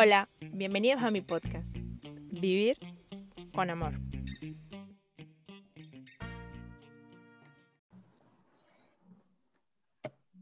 [0.00, 1.66] Hola, bienvenidos a mi podcast,
[2.30, 2.78] Vivir
[3.52, 3.94] con Amor.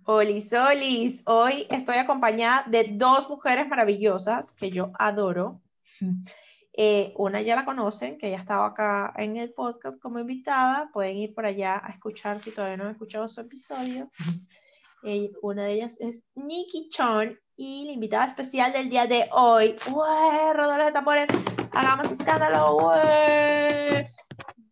[0.04, 5.62] Olis, olis, hoy estoy acompañada de dos mujeres maravillosas que yo adoro.
[6.78, 10.90] Eh, una ya la conocen, que ya estaba acá en el podcast como invitada.
[10.92, 14.10] Pueden ir por allá a escuchar si todavía no han escuchado su episodio.
[15.08, 19.76] Eh, una de ellas es Nikki Chon y la invitada especial del día de hoy.
[19.86, 20.52] ¡Uy!
[20.52, 21.28] Rodolfo de tambores,
[21.70, 22.74] hagamos escándalo.
[22.74, 22.98] ¡Uy!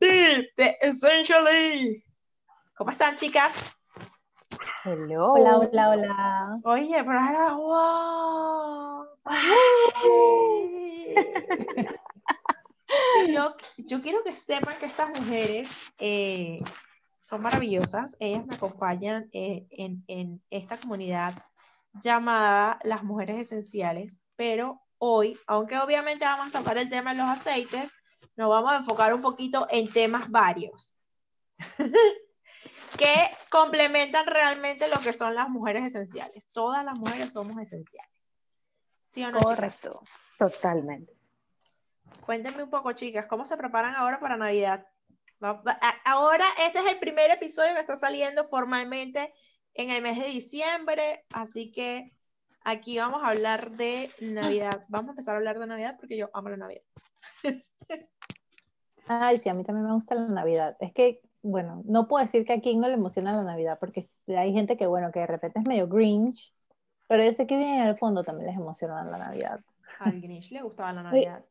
[0.00, 2.04] De Essentially.
[2.76, 3.76] ¿Cómo están, chicas?
[4.84, 5.34] Hello.
[5.34, 6.58] Hola, hola, hola.
[6.64, 9.06] Oye, pero ahora, wow.
[13.28, 16.60] Yo, yo quiero que sepan que estas mujeres eh,
[17.24, 18.16] son maravillosas.
[18.20, 21.34] Ellas me acompañan eh, en, en esta comunidad
[21.94, 27.28] llamada Las Mujeres Esenciales, pero hoy, aunque obviamente vamos a tocar el tema de los
[27.28, 27.94] aceites,
[28.36, 30.92] nos vamos a enfocar un poquito en temas varios
[32.98, 33.14] que
[33.50, 36.46] complementan realmente lo que son las mujeres esenciales.
[36.52, 38.12] Todas las mujeres somos esenciales.
[39.06, 39.38] ¿Sí o no?
[39.38, 39.56] chicas?
[39.56, 40.02] Correcto.
[40.38, 41.16] Totalmente.
[42.26, 44.86] Cuéntenme un poco, chicas, ¿cómo se preparan ahora para Navidad?
[46.04, 49.32] Ahora este es el primer episodio que está saliendo formalmente
[49.74, 52.12] en el mes de diciembre, así que
[52.64, 54.84] aquí vamos a hablar de Navidad.
[54.88, 56.82] Vamos a empezar a hablar de Navidad porque yo amo la Navidad.
[59.06, 60.76] Ay, sí, a mí también me gusta la Navidad.
[60.80, 64.08] Es que, bueno, no puedo decir que a quien no le emociona la Navidad, porque
[64.28, 66.54] hay gente que, bueno, que de repente es medio Grinch,
[67.06, 69.60] pero yo sé que bien en el fondo también les emociona la Navidad.
[69.98, 71.44] Al Grinch le gustaba la Navidad.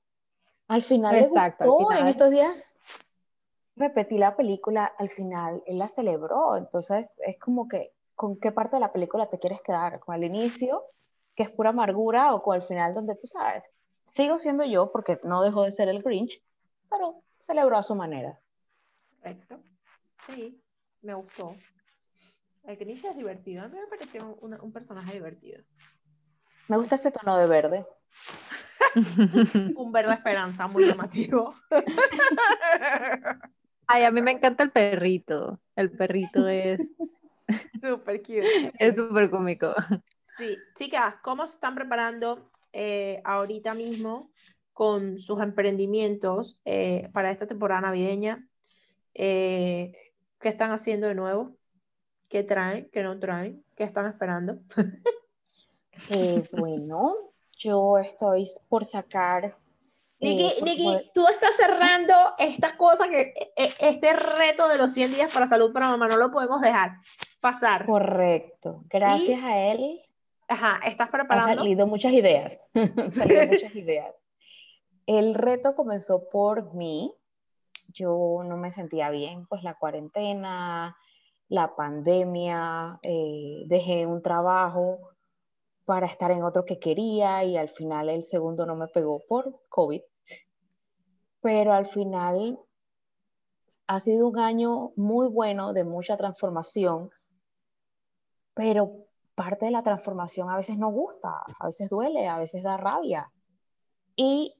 [0.68, 2.10] Al final Exacto, le al gustó, en final.
[2.10, 2.80] estos días
[3.76, 8.76] repetí la película, al final él la celebró, entonces es como que, ¿con qué parte
[8.76, 10.00] de la película te quieres quedar?
[10.00, 10.84] ¿Con el inicio,
[11.36, 13.74] que es pura amargura, o con el final donde tú sabes?
[14.04, 16.42] Sigo siendo yo porque no dejó de ser el Grinch,
[16.90, 18.40] pero celebró a su manera.
[19.18, 19.60] Correcto.
[20.28, 20.62] Sí,
[21.02, 21.56] me gustó.
[22.64, 23.64] El Grinch es divertido.
[23.64, 25.64] A mí me pareció un, un personaje divertido.
[26.68, 27.86] Me gusta ese tono de verde.
[29.76, 31.56] Un verde esperanza muy llamativo.
[33.88, 35.60] Ay, a mí me encanta el perrito.
[35.76, 36.80] El perrito es
[37.82, 38.72] Súper cute.
[38.80, 39.74] es súper cómico.
[40.38, 44.32] Sí, chicas, ¿cómo se están preparando eh, ahorita mismo
[44.72, 48.48] con sus emprendimientos eh, para esta temporada navideña?
[49.14, 49.94] Eh,
[50.40, 51.56] ¿qué están haciendo de nuevo?
[52.30, 52.90] ¿Qué traen?
[52.92, 53.64] ¿Qué no traen?
[53.76, 54.60] ¿Qué están esperando?
[56.10, 57.16] Eh, bueno,
[57.58, 59.56] yo estoy por sacar...
[60.24, 60.64] eh, Niki, por-
[60.98, 65.48] Niki, tú estás cerrando esta cosa que e- este reto de los 100 días para
[65.48, 66.92] salud para mamá, no lo podemos dejar
[67.42, 67.86] pasar.
[67.86, 68.84] Correcto.
[68.90, 70.02] Gracias a él
[70.48, 71.62] Ajá, estás han preparando.
[71.62, 72.60] salido muchas ideas.
[72.74, 74.14] Han salido muchas ideas.
[75.06, 77.14] El reto comenzó por mí.
[77.90, 80.96] Yo no me sentía bien, pues la cuarentena,
[81.50, 85.00] la pandemia, eh, dejé un trabajo
[85.86, 89.62] para estar en otro que quería y al final el segundo no me pegó por
[89.70, 90.02] COVID.
[91.44, 92.58] Pero al final
[93.88, 97.12] ha sido un año muy bueno de mucha transformación,
[98.54, 99.06] pero
[99.36, 103.30] parte de la transformación a veces no gusta, a veces duele, a veces da rabia.
[104.16, 104.56] Y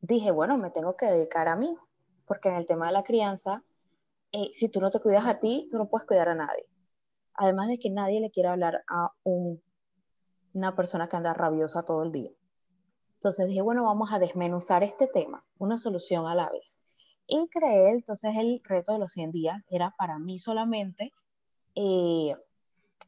[0.00, 1.76] dije, bueno, me tengo que dedicar a mí,
[2.26, 3.64] porque en el tema de la crianza,
[4.30, 6.64] eh, si tú no te cuidas a ti, tú no puedes cuidar a nadie.
[7.34, 9.60] Además de que nadie le quiere hablar a un-
[10.52, 12.30] una persona que anda rabiosa todo el día.
[13.24, 16.78] Entonces dije, bueno, vamos a desmenuzar este tema, una solución a la vez.
[17.26, 21.10] Y creé, entonces, el reto de los 100 días era para mí solamente.
[21.74, 22.36] eh,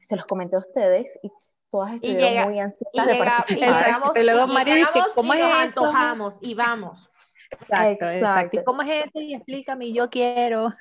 [0.01, 1.31] se los comenté a ustedes y
[1.71, 3.85] todas estuvieron llega- muy Y, ansiosas de llega- y participar.
[3.85, 5.61] llegamos, Y luego y Mari dice, ¿cómo y es nos eso?
[5.85, 7.11] antojamos y vamos.
[7.51, 8.11] Exacto, exacto.
[8.11, 8.63] ¿Y Exacto.
[8.65, 9.21] cómo es esto?
[9.21, 10.73] Y explícame, yo quiero.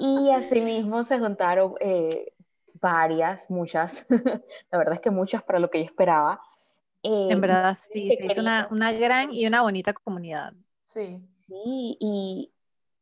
[0.00, 2.32] Y asimismo se juntaron eh,
[2.74, 4.06] varias, muchas,
[4.72, 6.40] la verdad es que muchas para lo que yo esperaba.
[7.04, 10.52] Eh, En verdad, sí, que hizo una, una gran y una bonita comunidad.
[10.84, 11.22] Sí.
[11.46, 12.52] Sí, y,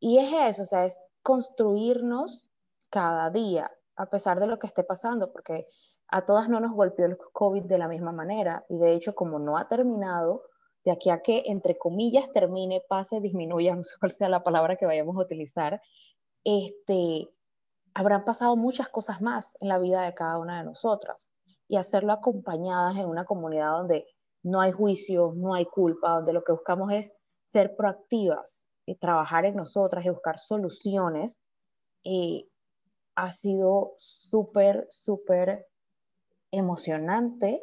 [0.01, 2.51] y es eso, o sea, es construirnos
[2.91, 5.67] cada día, a pesar de lo que esté pasando, porque
[6.09, 9.39] a todas no nos golpeó el COVID de la misma manera, y de hecho, como
[9.39, 10.43] no ha terminado,
[10.85, 14.77] de aquí a que, entre comillas, termine, pase, disminuya, no sé cuál sea la palabra
[14.77, 15.81] que vayamos a utilizar,
[16.45, 17.31] este,
[17.95, 21.31] habrán pasado muchas cosas más en la vida de cada una de nosotras,
[21.73, 24.07] y hacerlo acompañadas en una comunidad donde
[24.43, 27.15] no hay juicio, no hay culpa, donde lo que buscamos es
[27.47, 31.41] ser proactivas y trabajar en nosotras y buscar soluciones,
[32.05, 32.47] eh,
[33.15, 35.67] ha sido súper, súper
[36.51, 37.59] emocionante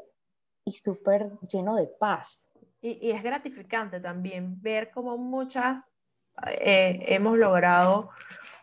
[0.65, 2.49] y súper lleno de paz.
[2.81, 5.93] Y, y, es gratificante también ver cómo muchas
[6.47, 8.09] eh, hemos logrado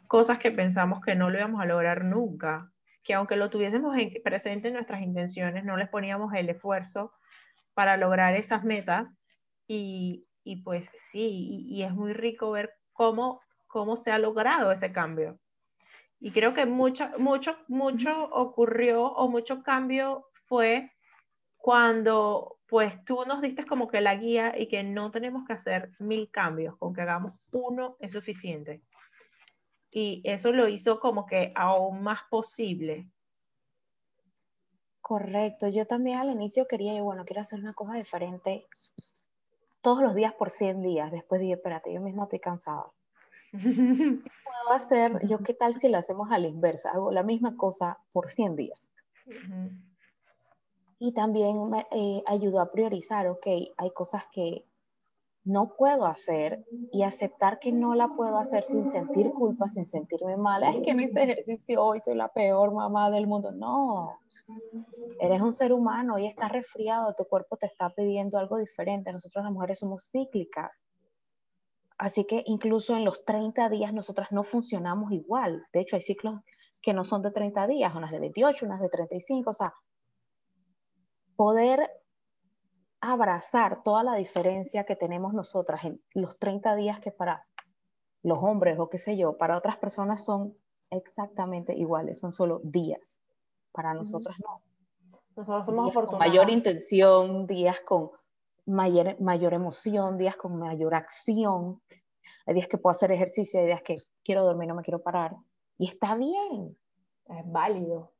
[0.08, 2.72] cosas que pensamos que no lo íbamos a lograr nunca,
[3.06, 7.12] que aunque lo tuviésemos en, presente en nuestras intenciones, no les poníamos el esfuerzo
[7.72, 9.16] para lograr esas metas.
[9.68, 14.72] Y, y pues sí, y, y, es muy rico ver cómo, cómo se ha logrado
[14.72, 15.38] ese cambio.
[16.18, 20.90] Y creo que mucho, mucho, mucho ocurrió o mucho cambio fue
[21.56, 25.92] cuando pues tú nos diste como que la guía y que no tenemos que hacer
[25.98, 28.82] mil cambios, con que hagamos uno es suficiente.
[29.98, 33.08] Y eso lo hizo como que aún más posible.
[35.00, 38.66] Correcto, yo también al inicio quería, bueno, quiero hacer una cosa diferente
[39.80, 41.10] todos los días por 100 días.
[41.10, 42.92] Después dije, espérate, yo mismo estoy cansada.
[43.52, 47.56] Si puedo hacer, yo qué tal si lo hacemos a la inversa, hago la misma
[47.56, 48.92] cosa por 100 días.
[50.98, 53.46] Y también me eh, ayudó a priorizar, ok,
[53.78, 54.66] hay cosas que
[55.46, 60.36] no puedo hacer y aceptar que no la puedo hacer sin sentir culpa, sin sentirme
[60.36, 60.64] mal.
[60.64, 63.52] Es que no hice ejercicio hoy, soy la peor mamá del mundo.
[63.52, 64.18] No,
[65.20, 69.12] eres un ser humano y estás resfriado, tu cuerpo te está pidiendo algo diferente.
[69.12, 70.72] Nosotros las mujeres somos cíclicas.
[71.96, 75.64] Así que incluso en los 30 días nosotras no funcionamos igual.
[75.72, 76.40] De hecho, hay ciclos
[76.82, 79.48] que no son de 30 días, unas de 28, unas de 35.
[79.48, 79.72] O sea,
[81.36, 81.88] poder
[83.00, 87.46] abrazar toda la diferencia que tenemos nosotras en los 30 días que para
[88.22, 90.56] los hombres o qué sé yo, para otras personas son
[90.90, 93.20] exactamente iguales, son solo días.
[93.72, 94.62] Para nosotras no.
[95.36, 98.10] Nosotros somos con mayor intención, días con
[98.64, 101.82] mayor, mayor emoción, días con mayor acción.
[102.46, 105.36] Hay días que puedo hacer ejercicio, hay días que quiero dormir, no me quiero parar.
[105.76, 106.76] Y está bien.
[107.28, 108.12] Es válido.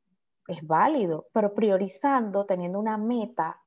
[0.47, 3.61] Es válido, pero priorizando, teniendo una meta,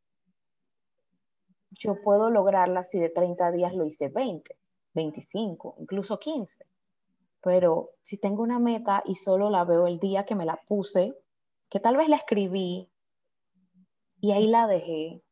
[1.70, 4.56] yo puedo lograrla si de 30 días lo hice 20,
[4.94, 6.66] 25, incluso 15.
[7.42, 11.16] Pero si tengo una meta y solo la veo el día que me la puse,
[11.70, 12.90] que tal vez la escribí
[14.20, 15.22] y ahí la dejé,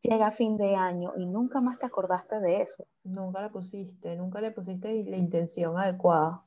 [0.00, 2.86] llega fin de año y nunca más te acordaste de eso.
[3.02, 6.44] Nunca la pusiste, nunca le pusiste la intención adecuada.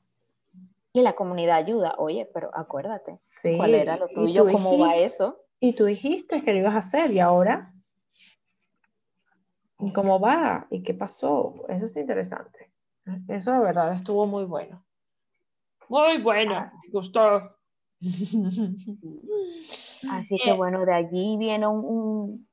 [0.94, 3.12] Y la comunidad ayuda, oye, pero acuérdate,
[3.56, 4.50] ¿cuál era lo tuyo?
[4.50, 5.44] ¿Cómo va eso?
[5.60, 7.77] Y tú dijiste que lo ibas a hacer y ahora ¿Y
[9.94, 10.66] cómo va?
[10.70, 11.54] ¿Y qué pasó?
[11.68, 12.72] Eso es interesante.
[13.28, 14.84] Eso de verdad estuvo muy bueno.
[15.88, 16.72] Muy bueno, ah.
[16.84, 17.48] me gustó.
[20.10, 22.46] Así que eh, bueno, de allí viene un,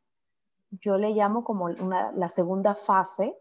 [0.72, 3.38] yo le llamo como una, la segunda fase,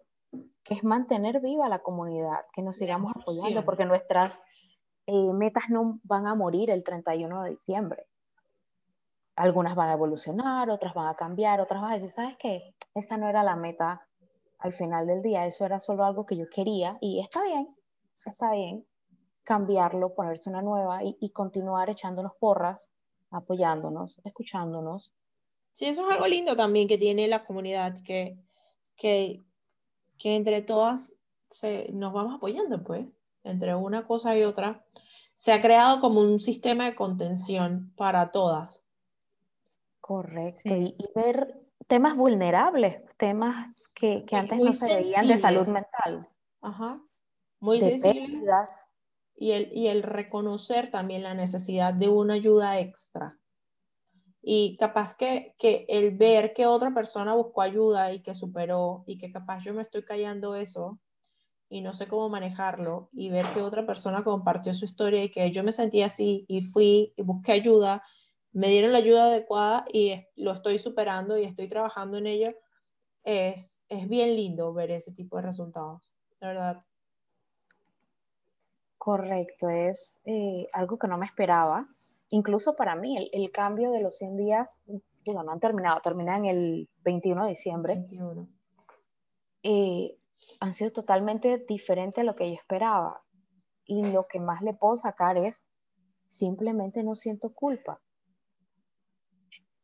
[0.63, 4.43] que es mantener viva la comunidad, que nos sigamos apoyando, porque nuestras
[5.07, 8.07] eh, metas no van a morir el 31 de diciembre
[9.37, 12.75] algunas van a evolucionar, otras van a cambiar, otras van a decir, ¿sabes qué?
[12.95, 14.07] Esa no era la meta
[14.59, 17.75] al final del día, eso era solo algo que yo quería y está bien,
[18.27, 18.87] está bien
[19.43, 22.91] cambiarlo, ponerse una nueva y, continuar echándonos porras,
[23.31, 25.13] apoyándonos, escuchándonos.
[25.73, 28.39] Sí, eso es algo lindo también que tiene la comunidad, que,
[28.97, 29.45] que,
[30.17, 31.13] que entre todas
[31.51, 33.07] se, nos vamos apoyando, pues,
[33.43, 34.83] entre una cosa y otra.
[35.35, 38.84] Se ha creado como un sistema de contención para todas
[40.06, 46.29] Correcto, y, ver temas vulnerables, temas que, antes no se veían de salud mental.
[46.61, 47.03] Ajá,
[47.58, 48.87] muy sensibles.
[49.34, 53.39] Y el, y el reconocer también la necesidad de una ayuda extra.
[54.43, 59.17] Y capaz que, que el ver que otra persona buscó ayuda y que superó y
[59.17, 61.01] que capaz yo me estoy callando eso
[61.70, 65.51] y no sé cómo manejarlo y ver que otra persona compartió su historia y que
[65.51, 68.03] yo me sentí así y fui y busqué ayuda
[68.55, 72.55] me dieron la ayuda adecuada y lo estoy superando y estoy trabajando en ello,
[73.25, 76.84] es, es bien lindo ver ese tipo de resultados, de verdad.
[78.96, 81.89] Correcto, es eh, algo que no me esperaba.
[82.31, 84.81] Incluso para mí, el, el, cambio de los 100 días,
[85.25, 87.94] digo, no han terminado, terminan el 21 de diciembre.
[87.94, 88.49] 21.
[89.65, 90.17] Eh,
[90.61, 93.23] han sido totalmente diferentes a lo que yo esperaba.
[93.84, 95.67] Y lo que más le puedo sacar es,
[96.27, 98.01] simplemente no siento culpa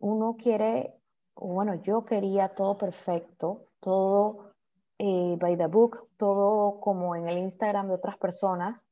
[0.01, 0.99] uno quiere,
[1.37, 4.53] bueno, yo quería todo perfecto, todo
[4.99, 8.87] eh, by the book, todo como en el Instagram de otras personas,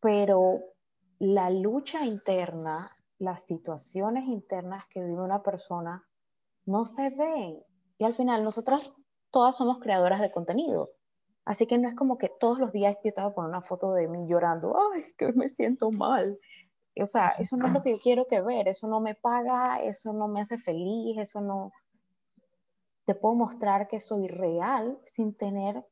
[0.00, 0.60] pero
[1.18, 6.06] la lucha interna, las situaciones internas que vive una persona
[6.64, 7.62] no se ven.
[7.98, 8.96] Y al final nosotras
[9.30, 10.90] todas somos creadoras de contenido.
[11.44, 14.08] Así que no es como que todos los días yo estaba poniendo una foto de
[14.08, 16.38] mí llorando, ay, que me siento mal.
[16.98, 19.82] O sea, eso no es lo que yo quiero que ver, eso no me paga,
[19.82, 21.72] eso no me hace feliz, eso no...
[23.04, 25.84] Te puedo mostrar que soy real sin tener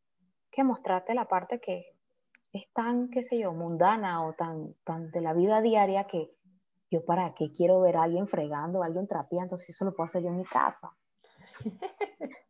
[0.50, 1.96] que mostrarte la parte que
[2.52, 6.34] es tan, qué sé yo, mundana o tan, tan de la vida diaria que
[6.90, 10.06] yo para qué quiero ver a alguien fregando, a alguien trapeando, si eso lo puedo
[10.06, 10.96] hacer yo en mi casa.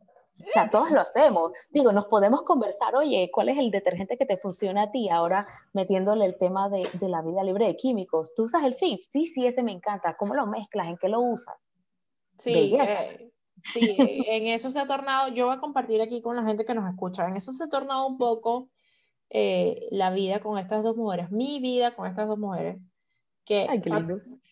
[0.49, 1.53] O sea, todos lo hacemos.
[1.71, 5.09] Digo, nos podemos conversar, oye, ¿cuál es el detergente que te funciona a ti?
[5.09, 8.35] Ahora metiéndole el tema de, de la vida libre de químicos.
[8.35, 9.05] ¿Tú usas el FIF?
[9.05, 10.17] Sí, sí, ese me encanta.
[10.17, 10.89] ¿Cómo lo mezclas?
[10.89, 11.69] ¿En qué lo usas?
[12.39, 16.45] Sí, eh, sí, en eso se ha tornado, yo voy a compartir aquí con la
[16.45, 18.69] gente que nos escucha, en eso se ha tornado un poco
[19.29, 22.81] eh, la vida con estas dos mujeres, mi vida con estas dos mujeres,
[23.49, 23.67] que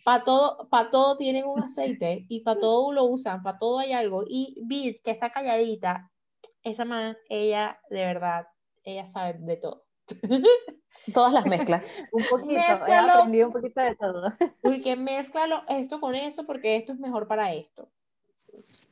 [0.04, 3.92] para todo, para todo tienen un aceite y para todo lo usan, para todo hay
[3.92, 4.24] algo.
[4.26, 6.10] Y Bit, que está calladita,
[6.62, 8.48] esa man, ella de verdad,
[8.84, 9.84] ella sabe de todo.
[11.12, 11.86] Todas las mezclas.
[12.10, 14.32] un poquito, mézclalo, he aprendido un poquito de todo.
[14.62, 17.90] Porque mézclalo esto con esto porque esto es mejor para esto.
[18.54, 18.88] Es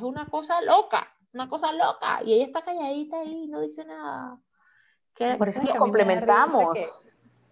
[0.00, 2.20] una cosa loca, una cosa loca.
[2.24, 4.40] Y ella está calladita ahí, no dice nada.
[5.38, 6.98] Por eso nos complementamos.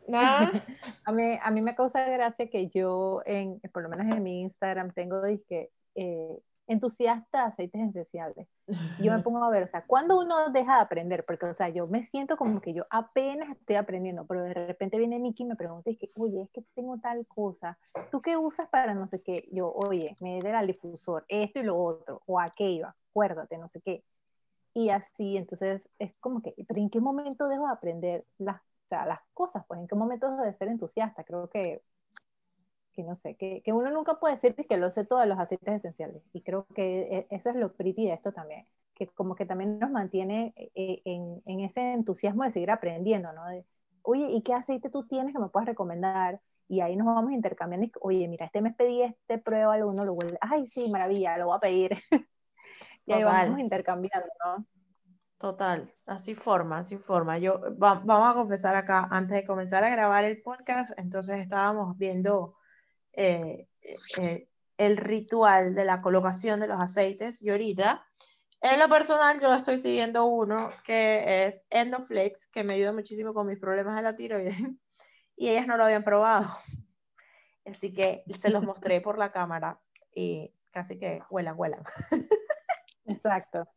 [1.05, 4.41] a, mí, a mí me causa gracia que yo, en, por lo menos en mi
[4.43, 8.49] Instagram, tengo disque, eh, entusiasta de aceites esenciales.
[9.01, 11.69] Yo me pongo a ver, o sea, cuando uno deja de aprender, porque, o sea,
[11.69, 15.47] yo me siento como que yo apenas estoy aprendiendo, pero de repente viene Nikki y
[15.47, 17.79] me pregunta, es que, oye, es que tengo tal cosa,
[18.11, 19.49] ¿tú qué usas para no sé qué?
[19.53, 23.81] Yo, oye, me da el difusor, esto y lo otro, o aquello, acuérdate, no sé
[23.81, 24.03] qué.
[24.75, 28.89] Y así, entonces, es como que, pero ¿en qué momento dejo de aprender las o
[28.89, 31.25] sea, las cosas, pues en qué momento de ser entusiasta.
[31.25, 31.83] Creo que,
[32.93, 35.75] que no sé, que, que, uno nunca puede decir que lo sé todos los aceites
[35.75, 36.23] esenciales.
[36.33, 39.81] Y creo que e, eso es lo pretty de esto también, que como que también
[39.81, 43.45] nos mantiene eh, en, en ese entusiasmo de seguir aprendiendo, ¿no?
[43.47, 43.67] De,
[44.03, 46.41] oye, ¿y qué aceite tú tienes que me puedas recomendar?
[46.69, 47.89] Y ahí nos vamos intercambiando.
[48.01, 50.39] Oye, mira, este mes pedí este, prueba, uno lo vuelve.
[50.41, 51.91] Ay, sí, maravilla, lo voy a pedir.
[53.07, 54.65] y ahí vamos intercambiando, ¿no?
[55.39, 57.39] Total, así forma, así forma.
[57.39, 62.57] Yo vamos a confesar acá, antes de comenzar a grabar el podcast, entonces estábamos viendo
[63.13, 63.69] eh,
[64.19, 68.07] eh, el ritual de la colocación de los aceites y ahorita,
[68.63, 73.47] en lo personal, yo estoy siguiendo uno que es Endoflex, que me ayuda muchísimo con
[73.47, 74.57] mis problemas de la tiroides,
[75.37, 76.49] y ellas no lo habían probado.
[77.67, 79.79] Así que se los mostré por la cámara
[80.15, 81.83] y casi que huelan, huelan.
[83.05, 83.69] Exacto.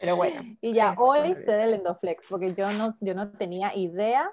[0.00, 0.42] Pero bueno.
[0.60, 4.30] Y ya hoy sé del Endoflex, porque yo no, yo no tenía idea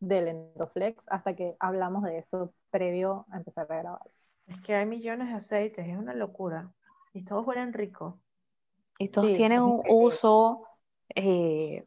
[0.00, 4.00] del Endoflex hasta que hablamos de eso previo a empezar a grabar.
[4.46, 6.72] Es que hay millones de aceites, es una locura.
[7.12, 8.20] Y todos huelen rico.
[8.98, 10.66] Y todos tienen un uso
[11.14, 11.86] eh,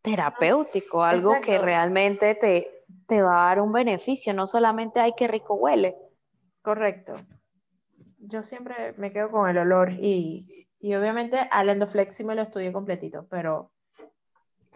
[0.00, 5.28] terapéutico, algo que realmente te, te va a dar un beneficio, no solamente hay que
[5.28, 5.96] rico huele.
[6.62, 7.14] Correcto.
[8.18, 12.42] Yo siempre me quedo con el olor y y obviamente al Endoflex sí me lo
[12.42, 13.70] estudié completito, pero,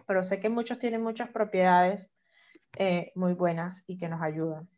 [0.07, 2.09] pero sé que muchos tienen muchas propiedades
[2.77, 4.69] eh, muy buenas y que nos ayudan.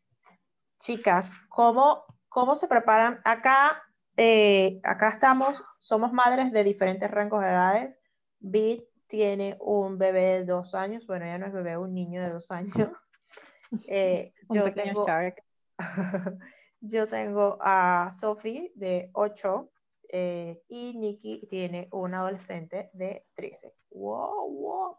[0.79, 3.21] Chicas, ¿cómo, cómo se preparan?
[3.23, 3.83] Acá,
[4.17, 7.99] eh, acá estamos, somos madres de diferentes rangos de edades.
[8.39, 12.31] Bit tiene un bebé de dos años, bueno, ya no es bebé, un niño de
[12.31, 12.73] dos años.
[13.87, 15.05] Eh, yo, tengo,
[16.81, 19.69] yo tengo a Sophie de ocho
[20.11, 23.73] eh, y Nikki tiene un adolescente de 13.
[23.91, 24.97] Wow, wow.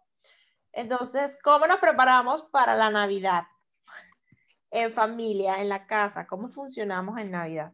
[0.72, 3.44] Entonces, ¿cómo nos preparamos para la Navidad?
[4.70, 7.72] En familia, en la casa, ¿cómo funcionamos en Navidad?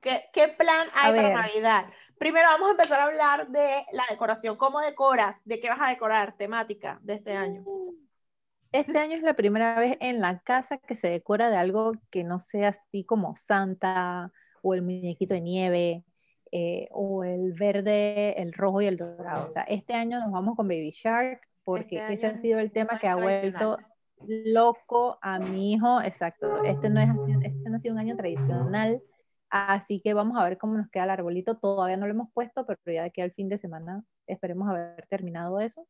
[0.00, 1.86] ¿Qué, plan hay para Navidad?
[2.18, 4.56] Primero vamos a empezar a hablar de la decoración.
[4.56, 5.36] ¿Cómo decoras?
[5.44, 6.36] ¿De qué vas a decorar?
[6.36, 7.64] Temática de este año.
[8.72, 12.24] Este año es la primera vez en la casa que se decora de algo que
[12.24, 16.04] no sea así como Santa o el muñequito de nieve
[16.50, 19.48] eh, o el verde, el rojo y el dorado.
[19.48, 22.72] O sea, este año nos vamos con Baby Shark porque este ese ha sido el
[22.72, 23.78] tema que ha vuelto
[24.26, 26.00] loco a mi hijo.
[26.00, 27.08] Exacto, este no, es,
[27.44, 29.02] este no ha sido un año tradicional.
[29.50, 31.58] Así que vamos a ver cómo nos queda el arbolito.
[31.58, 35.06] Todavía no lo hemos puesto, pero ya de aquí al fin de semana esperemos haber
[35.08, 35.86] terminado eso.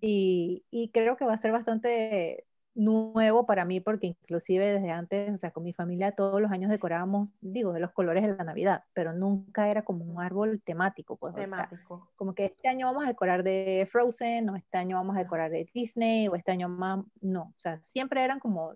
[0.00, 5.34] Y, y, creo que va a ser bastante nuevo para mí porque inclusive desde antes,
[5.34, 8.44] o sea, con mi familia todos los años decorábamos, digo, de los colores de la
[8.44, 12.10] Navidad, pero nunca era como un árbol temático, pues, temático.
[12.16, 15.50] como que este año vamos a decorar de Frozen, o este año vamos a decorar
[15.50, 18.74] de Disney, o este año más, no, o sea, siempre eran como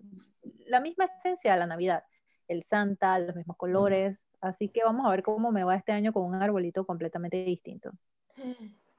[0.67, 2.03] la misma esencia de la Navidad,
[2.47, 6.13] el Santa, los mismos colores, así que vamos a ver cómo me va este año
[6.13, 7.91] con un arbolito completamente distinto.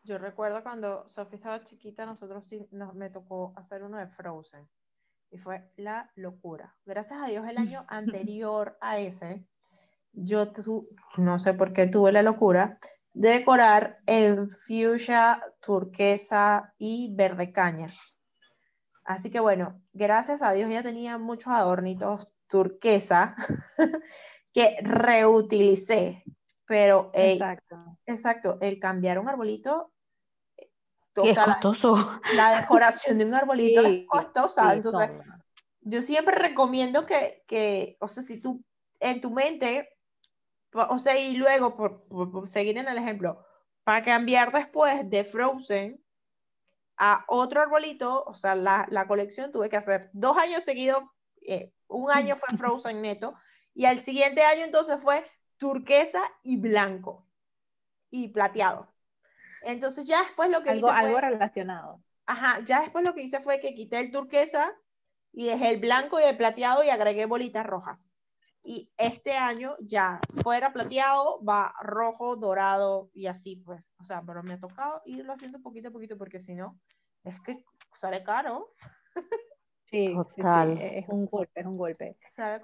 [0.07, 4.69] Yo recuerdo cuando Sophie estaba chiquita, nosotros sí, nos, me tocó hacer uno de Frozen.
[5.33, 6.77] Y fue la locura.
[6.85, 9.45] Gracias a Dios, el año anterior a ese,
[10.13, 12.79] yo tu- no sé por qué tuve la locura
[13.15, 17.89] de decorar en fuchsia, turquesa y verde caña.
[19.05, 23.35] Así que bueno, gracias a Dios ya tenía muchos adornitos turquesa
[24.55, 26.23] que reutilicé.
[26.69, 27.99] Pero, Exacto.
[28.07, 29.93] exacto, el cambiar un arbolito,
[31.25, 32.21] o es sea, la, costoso.
[32.29, 34.73] la decoración de un arbolito es Sí, costosa.
[34.73, 35.43] Sí, entonces, toma.
[35.83, 38.65] yo siempre recomiendo que, que, o sea, si tú
[39.01, 39.91] en tu mente,
[40.75, 43.45] o sea, y luego, por, por- por seguir en el ejemplo,
[43.85, 46.03] para cambiar después de Frozen
[46.99, 51.05] a otro arbolito, o sea, la, la colección tuve que hacer dos años seguidos,
[51.47, 53.35] eh, un año fue Frozen neto,
[53.75, 55.25] y al siguiente año entonces fue
[55.59, 57.27] turquesa y blanco
[58.11, 58.95] y plateado.
[59.67, 62.01] Entonces ya después lo que Algo, hice algo fue, relacionado.
[62.25, 64.73] Ajá, ya después lo que hice fue que quité el turquesa
[65.33, 68.09] y dejé el blanco y el plateado y agregué bolitas rojas.
[68.63, 73.93] Y este año ya fuera plateado, va rojo, dorado y así pues.
[74.01, 76.79] O sea, pero me ha tocado irlo haciendo poquito a poquito porque si no,
[77.25, 78.73] es que sale caro.
[79.91, 80.79] Sí, sí, sí, Total.
[80.81, 82.17] es un golpe, es un golpe.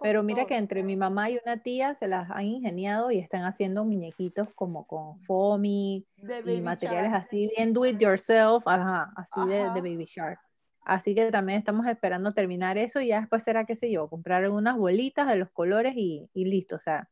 [0.03, 0.59] Pero mira que costoso.
[0.59, 4.87] entre mi mamá y una tía se las han ingeniado y están haciendo muñequitos como
[4.87, 7.25] con foamy De y materiales Shark.
[7.27, 9.75] así bien do it yourself, ajá, así de, Ajá.
[9.75, 10.41] de Baby Shark.
[10.85, 14.49] Así que también estamos esperando terminar eso y ya después será, qué sé yo, comprar
[14.51, 16.75] unas bolitas de los colores y, y listo.
[16.75, 17.09] O sea,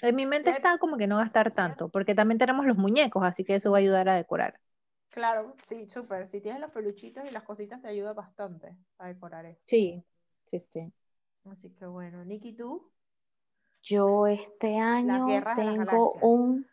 [0.00, 0.56] en mi mente Sí.
[0.56, 3.78] está como que no gastar tanto, porque también tenemos los muñecos, así que eso va
[3.78, 4.60] a ayudar a decorar.
[5.10, 6.26] Claro, sí, súper.
[6.26, 9.62] Si tienes los peluchitos y las cositas te ayuda bastante a decorar esto.
[9.66, 10.04] Sí,
[10.46, 10.92] sí, sí.
[11.44, 12.90] Así que bueno, Nikki, ¿tú?
[13.82, 15.26] Yo este año
[15.56, 16.66] tengo un...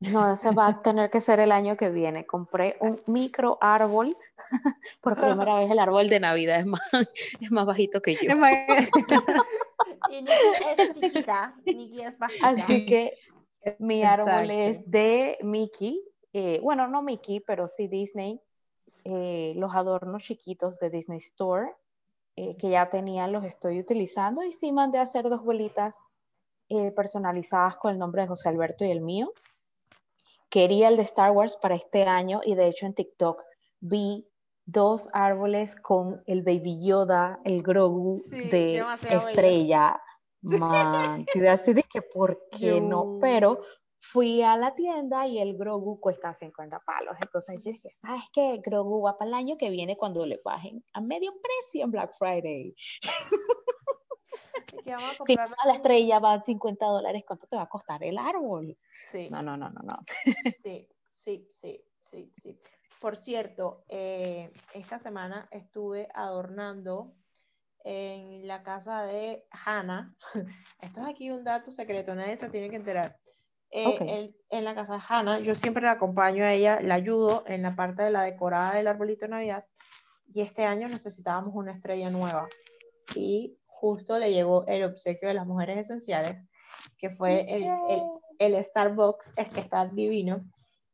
[0.00, 2.26] No, ese va a tener que ser el año que viene.
[2.26, 4.14] Compré un micro árbol.
[5.00, 6.82] Por primera vez el árbol de Navidad es más,
[7.40, 8.20] es más bajito que yo.
[10.10, 10.32] Y Nikki
[10.78, 11.54] es chiquita.
[11.64, 12.46] Nikki es bajita.
[12.46, 13.18] Así que
[13.78, 14.90] mi árbol es Exacto.
[14.90, 16.13] de Mickey.
[16.34, 18.40] Eh, bueno, no Mickey, pero sí Disney.
[19.04, 21.74] eh, los adornos chiquitos de Disney Store
[22.36, 25.96] eh, que ya tenía los estoy utilizando y sí mandé a hacer dos bolitas
[26.96, 29.32] personalizadas con el nombre de José Alberto y el mío.
[30.48, 33.42] Quería el de Star Wars para este año y de hecho en TikTok
[33.80, 34.26] vi
[34.64, 39.28] dos árboles con el Baby Yoda, el Grogu Sí, de demasiado bello.
[39.28, 40.02] estrella.
[40.42, 43.60] Man, así de que por qué no, pero
[44.10, 47.16] fui a la tienda y el Grogu cuesta 50 palos.
[47.20, 48.60] Entonces yo dije, ¿sabes qué?
[48.64, 52.12] Grogu va para el año que viene cuando le bajen a medio precio en Black
[52.16, 52.74] Friday.
[54.84, 57.68] Que vamos a Si comprar a la estrella van 50 dólares, ¿cuánto te va a
[57.68, 58.76] costar el árbol?
[59.10, 59.98] Sí, No, no, no, no, no.
[60.62, 62.60] sí, sí, sí, sí, sí.
[63.00, 67.14] Por cierto, eh, esta semana estuve adornando
[67.82, 70.14] en la casa de Hannah.
[70.80, 73.18] Esto es aquí un dato secreto, nadie se tiene que enterar.
[73.76, 74.00] Eh, Ok.
[74.02, 77.62] en, en la casa de Hannah, yo siempre la acompaño a ella, la ayudo en
[77.62, 79.64] la parte de la decorada del arbolito de Navidad.
[80.32, 82.48] Y este año necesitábamos una estrella nueva.
[83.16, 86.36] Y justo le llegó el obsequio de las mujeres esenciales,
[86.98, 88.02] que fue el, el,
[88.38, 90.44] el Starbucks, es que está divino.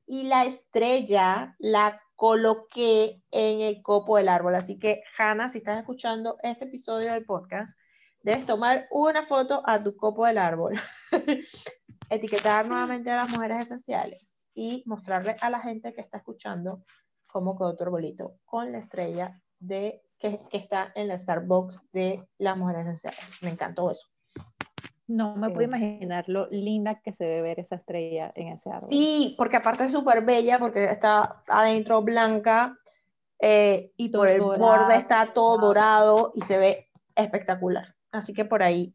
[0.06, 4.54] Y la estrella la coloqué en el copo del árbol.
[4.54, 7.78] Así que, Hannah, si estás escuchando este episodio del podcast,
[8.22, 10.78] debes tomar una foto a tu copo del árbol,
[12.10, 16.84] etiquetar nuevamente a las mujeres esenciales y mostrarle a la gente que está escuchando
[17.26, 22.26] cómo quedó tu arbolito con la estrella de, que, que está en la Starbucks de
[22.38, 23.20] las mujeres esenciales.
[23.42, 24.08] Me encantó eso.
[25.06, 28.70] No me puedo Es- imaginar lo linda que se debe ver esa estrella en ese
[28.70, 28.90] árbol.
[28.90, 32.76] Sí, porque aparte es súper bella, porque está adentro blanca
[33.40, 36.32] eh, y por el Dorado, borde está todo dorado.
[36.34, 37.96] y se ve espectacular.
[38.12, 38.94] Así que por ahí,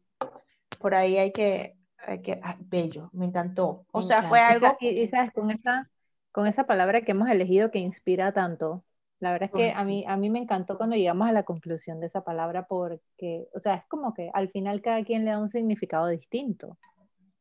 [0.78, 1.76] por ahí hay que,
[2.22, 3.86] que, ay, bello, me encantó.
[3.92, 4.40] O Me sea, fue encanta.
[4.40, 5.90] algo, Y, y sabes, con esa,
[6.32, 8.84] con esa palabra que hemos elegido que inspira tanto,
[9.20, 11.44] la verdad es que Ay, a mí, a mí me encantó cuando llegamos a la
[11.44, 15.30] conclusión de esa palabra porque, o sea, es como que al final cada quien le
[15.32, 16.78] da un significado distinto.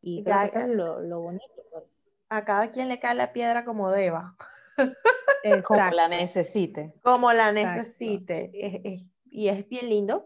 [0.01, 1.45] Y creo Ya, que eso es lo, lo bonito.
[1.71, 1.83] pues.
[2.29, 4.35] a cada quien le cae la piedra como deba,
[5.63, 6.93] Como la necesite.
[7.01, 8.49] como la necesite.
[8.53, 10.25] Es- es- y es bien lindo.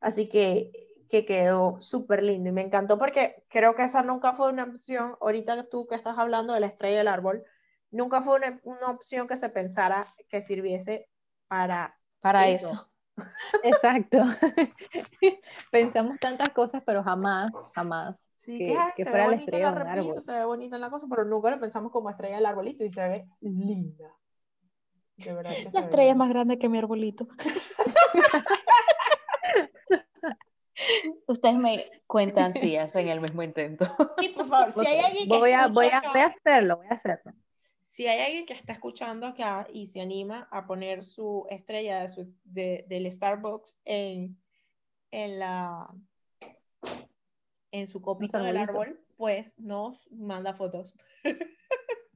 [0.00, 0.72] Así que,
[1.08, 5.16] que quedó súper lindo y me encantó porque creo que esa nunca fue una opción.
[5.20, 7.44] Ahorita tú que estás hablando de la estrella del árbol,
[7.90, 11.08] nunca fue una, una opción que se pensara que sirviese
[11.48, 12.72] para Para Eso.
[12.72, 12.90] eso.
[13.62, 14.18] Exacto.
[15.70, 19.56] Pensamos tantas cosas, pero jamás, jamás Sí, que, que, que se ve fuera la bonita
[19.56, 20.22] en estrella la repisa, árbol.
[20.22, 22.90] se ve bonita en la cosa, pero nunca lo pensamos como estrella del arbolito y
[22.90, 24.14] se ve linda.
[25.16, 26.16] De verdad que se La ve estrella es linda.
[26.16, 27.28] más grande que mi arbolito.
[31.26, 33.84] Ustedes me cuentan si hacen el mismo intento.
[34.20, 36.26] Sí, por favor, si hay alguien que voy, a, escucha voy, a, acá- voy a
[36.26, 37.32] hacerlo, voy a hacerlo.
[37.84, 42.08] si hay alguien que está escuchando acá y se anima a poner su estrella de
[42.08, 44.36] su- de- del Starbucks en,
[45.10, 45.88] en la
[47.72, 50.94] en su copito del árbol, pues nos manda fotos.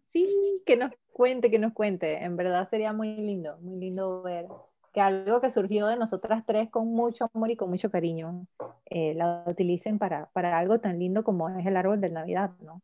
[0.06, 2.24] Sí, que nos cuente, que nos cuente.
[2.24, 4.46] En verdad sería muy lindo, muy lindo ver
[4.92, 8.46] que algo que surgió de nosotras tres con mucho amor y con mucho cariño,
[8.86, 12.82] eh, la utilicen para, para algo tan lindo como es el árbol de Navidad, ¿no?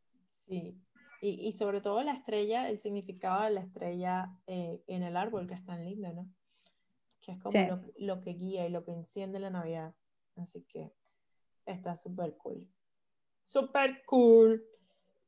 [0.48, 0.80] Sí,
[1.20, 5.46] y, y sobre todo la estrella, el significado de la estrella eh, en el árbol,
[5.46, 6.28] que es tan lindo, ¿no?
[7.20, 7.68] Que es como Sí.
[7.68, 9.94] lo, lo que guía y lo que enciende la Navidad.
[10.36, 10.92] Así que
[11.66, 12.68] está súper cool.
[13.44, 14.64] Súper cool.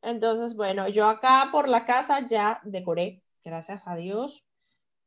[0.03, 4.45] Entonces, bueno, yo acá por la casa ya decoré, gracias a Dios.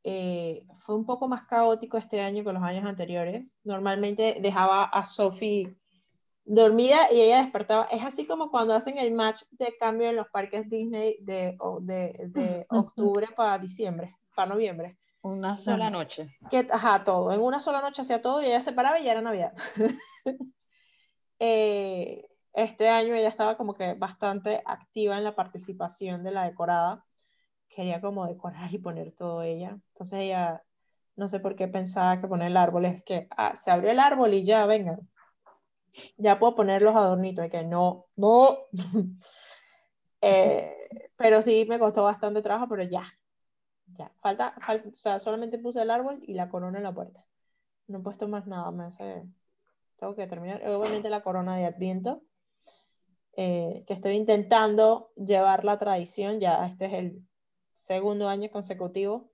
[0.04, 3.54] Eh, fue un poco más caótico este año que los años anteriores.
[3.64, 5.76] Normalmente dejaba a Sophie
[6.44, 7.86] dormida y ella despertaba.
[7.92, 11.80] Es así como cuando hacen el match de cambio en los parques Disney de, o-
[11.80, 14.98] de, de octubre para diciembre, para noviembre.
[15.22, 16.36] Una sola noche.
[16.50, 17.32] Que, ajá, todo.
[17.32, 19.54] En una sola noche hacía todo y ella se paraba y ya era Navidad.
[21.40, 27.04] Eh, este año ella estaba como que bastante activa en la participación de la decorada.
[27.72, 29.80] Quería como decorar y poner todo ella.
[29.94, 30.62] Entonces ella,
[31.16, 34.00] no sé por qué pensaba que poner el árbol es que ah, se abrió el
[34.00, 35.00] árbol y ya, venga.
[36.18, 37.46] Ya puedo poner los adornitos.
[37.46, 38.58] Y que no, no.
[40.24, 40.76] Eh,
[41.16, 43.02] pero sí me costó bastante trabajo, pero ya.
[43.98, 44.12] Ya.
[44.22, 47.26] Falta, falta, o sea, solamente puse el árbol y la corona en la puerta.
[47.88, 49.24] No he puesto más nada, me hace...
[49.98, 50.62] Tengo que terminar.
[50.68, 52.22] Obviamente la corona de Adviento,
[53.36, 57.28] eh, que estoy intentando llevar la tradición, ya este es el
[57.82, 59.32] segundo año consecutivo.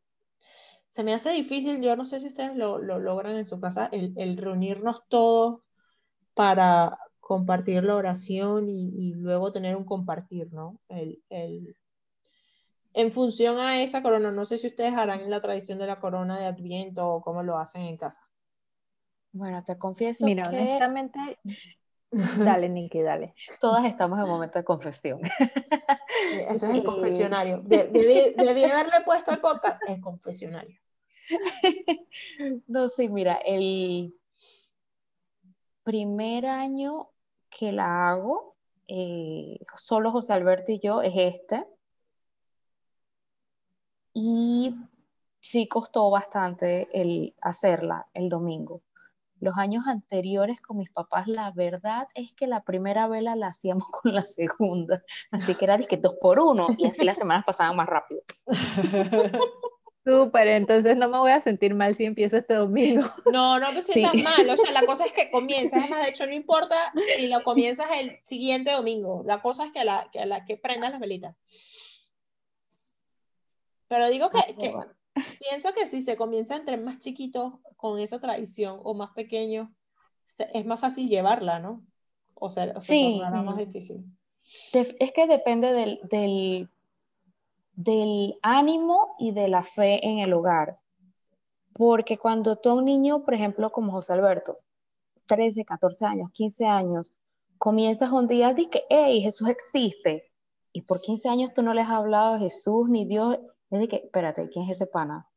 [0.87, 3.89] Se me hace difícil, yo no sé si ustedes lo, lo logran en su casa,
[3.91, 5.61] el, el reunirnos todos
[6.33, 10.79] para compartir la oración y, y luego tener un compartir, ¿no?
[10.89, 11.75] El, el,
[12.93, 16.37] en función a esa corona, no sé si ustedes harán la tradición de la corona
[16.37, 18.19] de Adviento o cómo lo hacen en casa.
[19.31, 21.39] Bueno, te confieso Mira, que honestamente,
[22.11, 23.33] dale, Nikki, dale.
[23.59, 25.19] todas estamos en momento de confesión.
[26.49, 27.57] Eso es el confesionario.
[27.63, 30.79] De- Debí, haberle puesto el podcast el confesionario.
[32.67, 34.17] No, sí, mira, el
[35.83, 37.09] primer año
[37.49, 38.55] que la hago,
[38.87, 41.65] eh, solo José Alberto y yo, es este.
[44.13, 44.73] Y
[45.39, 48.81] sí costó bastante el hacerla el domingo.
[49.39, 53.87] Los años anteriores con mis papás, la verdad es que la primera vela la hacíamos
[53.91, 55.03] con la segunda.
[55.31, 58.21] Así que era disque dos por uno y así las semanas pasaban más rápido.
[60.05, 63.05] Súper, entonces no me voy a sentir mal si empiezo este domingo.
[63.29, 63.91] No, no te Sí.
[63.91, 64.49] sientas mal.
[64.49, 65.83] O sea, la cosa es que comienzas.
[65.83, 66.77] Es más, de hecho, no importa
[67.17, 69.21] si lo comienzas el siguiente domingo.
[69.25, 71.35] La cosa es que, la, que, la, que prendas las velitas.
[73.89, 74.73] Pero digo que, que.
[75.39, 79.69] Pienso que si se comienza entre más chiquitos con esa tradición o más pequeños,
[80.53, 81.83] es más fácil llevarla, ¿no?
[82.35, 83.21] O sea, o se Sí.
[83.21, 84.05] más difícil.
[84.73, 86.69] Es que depende del, del,
[87.73, 90.79] del ánimo y de la fe en el hogar.
[91.73, 94.59] Porque cuando tú a un niño, por ejemplo, como José Alberto,
[95.27, 97.11] 13, 14 años, 15 años,
[97.57, 100.31] comienzas un día, dices que, hey, Jesús existe.
[100.73, 103.37] Y por 15 años tú no les has hablado de Jesús ni Dios.
[103.69, 105.27] De que, espérate, ¿quién es ese pana?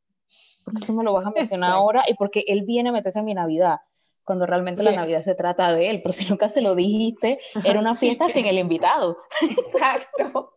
[0.64, 2.04] ¿Por qué tú me lo vas a mencionar ahora?
[2.08, 3.80] Y porque él viene a meterse en mi Navidad,
[4.24, 4.92] cuando realmente la.
[4.92, 6.00] Navidad se trata de él.
[6.02, 9.16] Pero si nunca se lo dijiste, era una fiesta sin el invitado.
[9.42, 10.54] Exacto.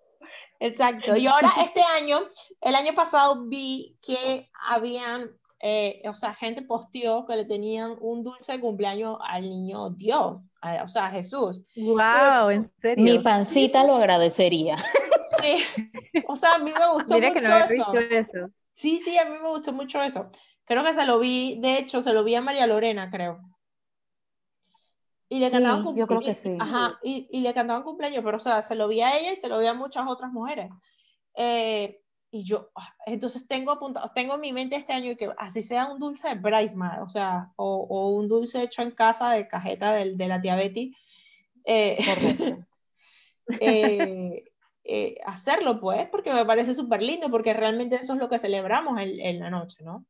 [0.60, 1.18] Exacto.
[1.18, 2.22] Y ahora este año,
[2.62, 8.24] el año pasado vi que habían, eh, o sea, gente posteó que le tenían un
[8.24, 11.62] dulce cumpleaños al niño Dios, a- o sea, a Jesús.
[11.76, 13.04] Wow, en serio.
[13.04, 14.76] Mi pancita lo agradecería.
[15.40, 15.64] Sí.
[16.28, 17.74] O sea, a mí me gustó Mira mucho que no había eso.
[17.74, 18.50] visto eso.
[18.74, 20.30] Sí, sí, a mí me gustó mucho eso.
[20.66, 23.40] Creo que se lo vi, de hecho, se lo vi a María Lorena, creo.
[25.30, 26.56] Y le Sí, cantaban yo creo que sí.
[26.60, 29.36] Ajá, y, y le cantaban cumpleaños, pero o sea, se lo vi a ella y
[29.36, 30.70] se lo vi a muchas otras mujeres.
[31.36, 32.02] Eh,
[32.36, 35.86] y yo, ah, entonces tengo apuntado, tengo en mi mente este año que así sea
[35.86, 39.94] un dulce de Braismar, o sea, o, o un dulce hecho en casa de cajeta
[39.94, 40.96] del- de, la tía Betty.
[41.64, 41.96] eh,
[43.62, 44.44] eh,
[44.84, 49.00] eh, hacerlo, pues, porque me parece súper lindo, porque realmente eso es lo que celebramos
[49.00, 50.06] en, en la noche, ¿no?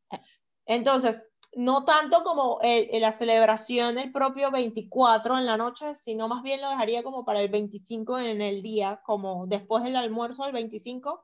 [0.66, 1.24] Entonces,
[1.56, 6.62] no tanto como el- la celebración del propio 24 en la noche, sino más bien
[6.62, 11.22] lo dejaría como para el 25 en el día, como después del almuerzo del 25,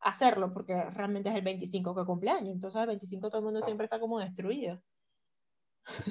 [0.00, 3.84] hacerlo, porque realmente es el 25 que cumpleaños, entonces el 25 todo el mundo siempre
[3.84, 4.82] está como destruido.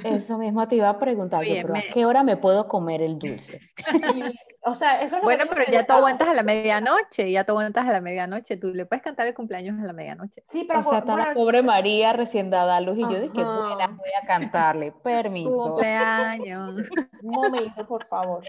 [0.04, 2.68] Eso mismo te iba a preguntar yo, Oye, pero ¿a me- qué hora me puedo
[2.68, 3.60] comer el dulce?
[3.94, 5.98] Sí, o sea, eso es lo Bueno, que pero ya tú pensaba.
[6.00, 8.58] aguantas a la medianoche, ya tú aguantas a la medianoche.
[8.58, 10.44] Tú le puedes cantar el cumpleaños a la medianoche.
[10.48, 13.44] Sí, pero O sea, está la pobre María recién dada a luz y yo dije,
[13.44, 13.62] Ajá.
[13.68, 15.52] buena, voy a cantarle, permiso.
[15.76, 16.76] Cumpleaños.
[17.22, 18.44] un momento, por favor.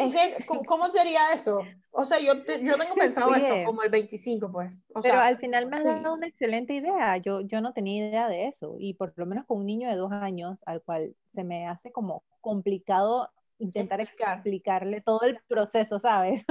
[0.00, 1.60] Es que, ¿cómo, sería eso?
[1.92, 3.64] O sea, yo, te- yo tengo pensado eso, Oye.
[3.64, 4.72] como el 25, pues.
[4.94, 5.88] O Pero sea, al final me has sí.
[5.88, 7.16] dado una excelente idea.
[7.18, 8.76] Yo, yo no tenía idea de eso.
[8.78, 11.92] Y por lo menos con un niño de dos años, al cual se me hace
[11.92, 14.36] como complicado intentar Explicar.
[14.36, 16.44] explicarle todo el proceso, ¿sabes?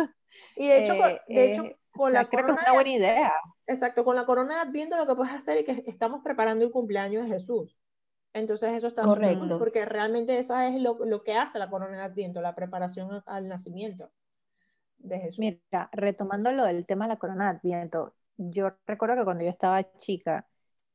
[0.56, 2.74] Y de hecho, con, Eh, de hecho, eh, con la creo que es corona una
[2.74, 3.34] buena idea.
[3.68, 6.72] Exacto, con la corona de Adviento lo que puedes hacer es que estamos preparando el
[6.72, 7.78] cumpleaños de Jesús.
[8.34, 9.58] Entonces eso está cool, Correcto.
[9.58, 13.48] porque realmente esa es lo, lo que hace la corona de Adviento, la preparación al
[13.48, 14.12] nacimiento
[15.00, 15.40] de Jesús.
[15.40, 19.50] Mira, retomando lo del tema de la corona de Adviento, yo recuerdo que cuando yo
[19.50, 20.48] estaba chica,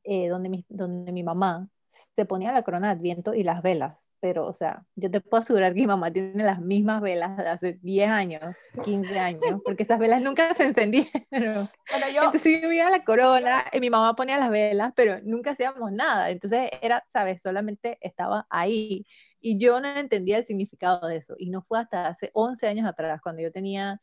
[0.04, 1.68] eh, donde, mi, donde mi mamá
[2.16, 5.42] se ponía la corona de Adviento y las velas, pero, o sea, yo te puedo
[5.42, 8.42] asegurar que mi mamá tiene las mismas velas de hace 10 años,
[8.82, 11.68] 15 años, porque esas velas nunca se encendieron.
[11.90, 15.50] Bueno, yo, Entonces yo veía la corona y mi mamá ponía las velas, pero nunca
[15.50, 16.30] hacíamos nada.
[16.30, 17.42] Entonces era, ¿sabes?
[17.42, 19.04] Solamente estaba ahí.
[19.42, 21.34] Y yo no entendía el significado de eso.
[21.36, 24.00] Y no fue hasta hace 11 años atrás, cuando yo tenía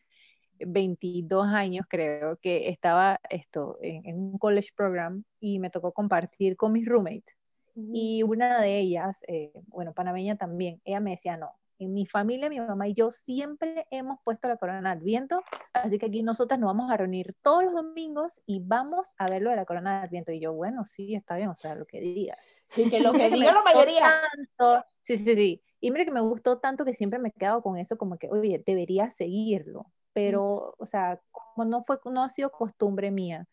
[0.59, 6.57] 22 años, creo, que estaba esto en, en un college program y me tocó compartir
[6.57, 7.40] con mis roommates.
[7.75, 11.51] Y una de ellas, eh, bueno, panameña también, ella me decía, no,
[11.83, 15.41] en mi familia, mi mamá y yo siempre hemos puesto la corona de Adviento,
[15.73, 19.41] así que aquí nosotras nos vamos a reunir todos los domingos y vamos a ver
[19.41, 20.31] lo de la corona de Adviento.
[20.31, 22.37] Y yo, bueno, sí, está bien, o sea, lo que diga.
[22.67, 24.21] sí, que lo que diga la mayoría.
[24.31, 24.85] tanto.
[25.01, 25.63] Sí, sí, sí.
[25.79, 28.29] Y mira que me gustó tanto que siempre me he quedado con eso, como que,
[28.29, 29.91] oye, debería seguirlo.
[30.13, 33.47] Pero, o sea, como no fue, no ha sido costumbre mía,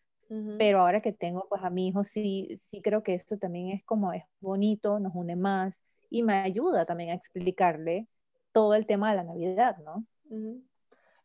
[0.57, 3.83] Pero ahora que tengo pues a mi hijo, sí, sí creo que esto también es
[3.85, 8.07] como, es bonito, nos une más y me ayuda también a explicarle
[8.51, 10.05] todo el tema de la Navidad, ¿no?
[10.29, 10.63] Ujú.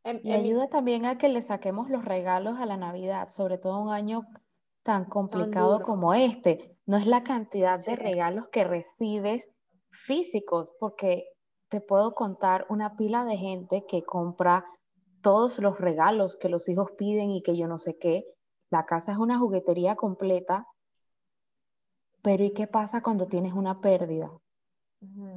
[0.05, 3.29] En- Y en mi- ayuda también a que le saquemos los regalos a la Navidad,
[3.29, 4.27] sobre todo un año
[4.83, 6.77] tan complicado como este.
[6.87, 7.97] No es la cantidad de Sí.
[7.97, 9.51] regalos que recibes
[9.91, 11.27] físicos, porque
[11.69, 14.65] te puedo contar una pila de gente que compra
[15.23, 18.27] todos los regalos que los hijos piden y que yo no sé qué.
[18.75, 20.67] La casa es una juguetería completa,
[22.23, 24.33] pero ¿y qué pasa cuando tienes una pérdida?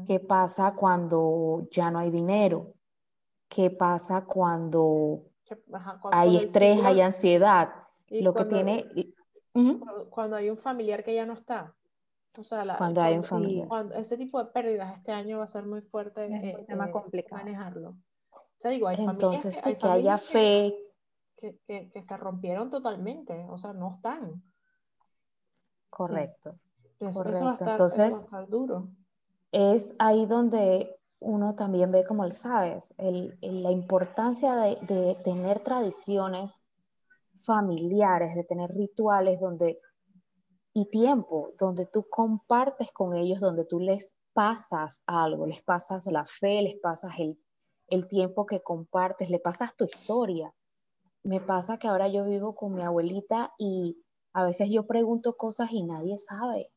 [0.07, 2.73] ¿Qué pasa cuando ya no hay dinero?
[3.47, 7.69] ¿Qué pasa cuando Que- ajá, hay estrés, hay ansiedad?
[8.09, 8.85] y Lo que tiene...
[10.09, 11.75] Cuando hay un familiar que ya no está.
[12.39, 13.67] O sea, la- Cuando hay un familiar.
[13.67, 16.65] cuando- ese tipo de pérdidas este año va a ser muy fuerte Es un eh,
[16.67, 17.43] tema eh, complicado.
[17.43, 17.89] manejarlo.
[18.31, 19.13] O sea, digo, hay familias
[19.45, 20.75] Entonces, hay sí, que haya que- fe,
[21.37, 24.43] que, que- que se rompieron totalmente, o sea, no están.
[25.89, 26.55] correcto.
[26.99, 27.65] Eso, eso va a Correcto.
[27.65, 28.87] estar, eso va a Entonces- estar duro.
[29.51, 35.15] Es ahí donde uno también ve, como él sabes, el- el- la importancia de, de
[35.23, 36.61] tener tradiciones
[37.45, 39.79] familiares, de tener rituales donde,
[40.73, 46.25] y tiempo, donde tú compartes con ellos, donde tú les pasas algo, les pasas la
[46.25, 47.39] fe, les pasas el,
[47.87, 50.53] el tiempo que compartes, le pasas tu historia.
[51.27, 55.73] Me pasa que ahora yo vivo con mi abuelita y a veces yo pregunto cosas
[55.73, 56.71] y nadie sabe.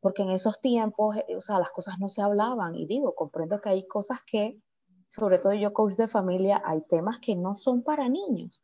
[0.00, 2.74] Porque en esos tiempos, eh, o sea, las cosas no se hablaban.
[2.74, 4.60] Y digo, comprendo que hay cosas que,
[5.08, 8.60] sobre todo yo coach de familia, hay temas que no son para niños,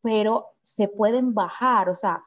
[0.00, 2.22] pero se pueden bajar, o sea,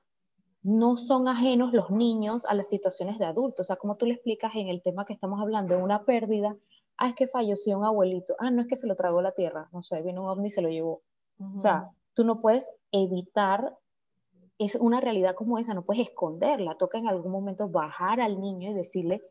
[0.62, 4.16] no son ajenos los niños a las situaciones de adultos, o sea, como tú le
[4.16, 6.58] explicas en el tema que estamos hablando, una pérdida,
[6.98, 9.70] ah, es que falleció un abuelito, ah, no es que se lo tragó la tierra,
[9.72, 11.02] no sé, vino un ovni y se lo llevó,
[11.40, 13.78] o sea, tú no puedes evitar
[14.60, 18.72] es una realidad como esa, no puedes esconderla, toca en algún momento bajar al niño
[18.72, 19.22] y decirle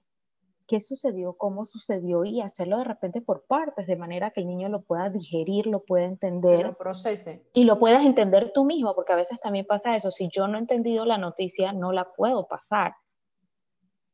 [0.67, 4.69] qué sucedió, cómo sucedió y hacerlo de repente por partes, de manera que el niño
[4.69, 7.47] lo pueda digerir, lo pueda que entender lo procese.
[7.53, 10.57] y lo puedas entender tú mismo, porque a veces también pasa eso, si yo no
[10.57, 12.95] he entendido la noticia, no la puedo pasar.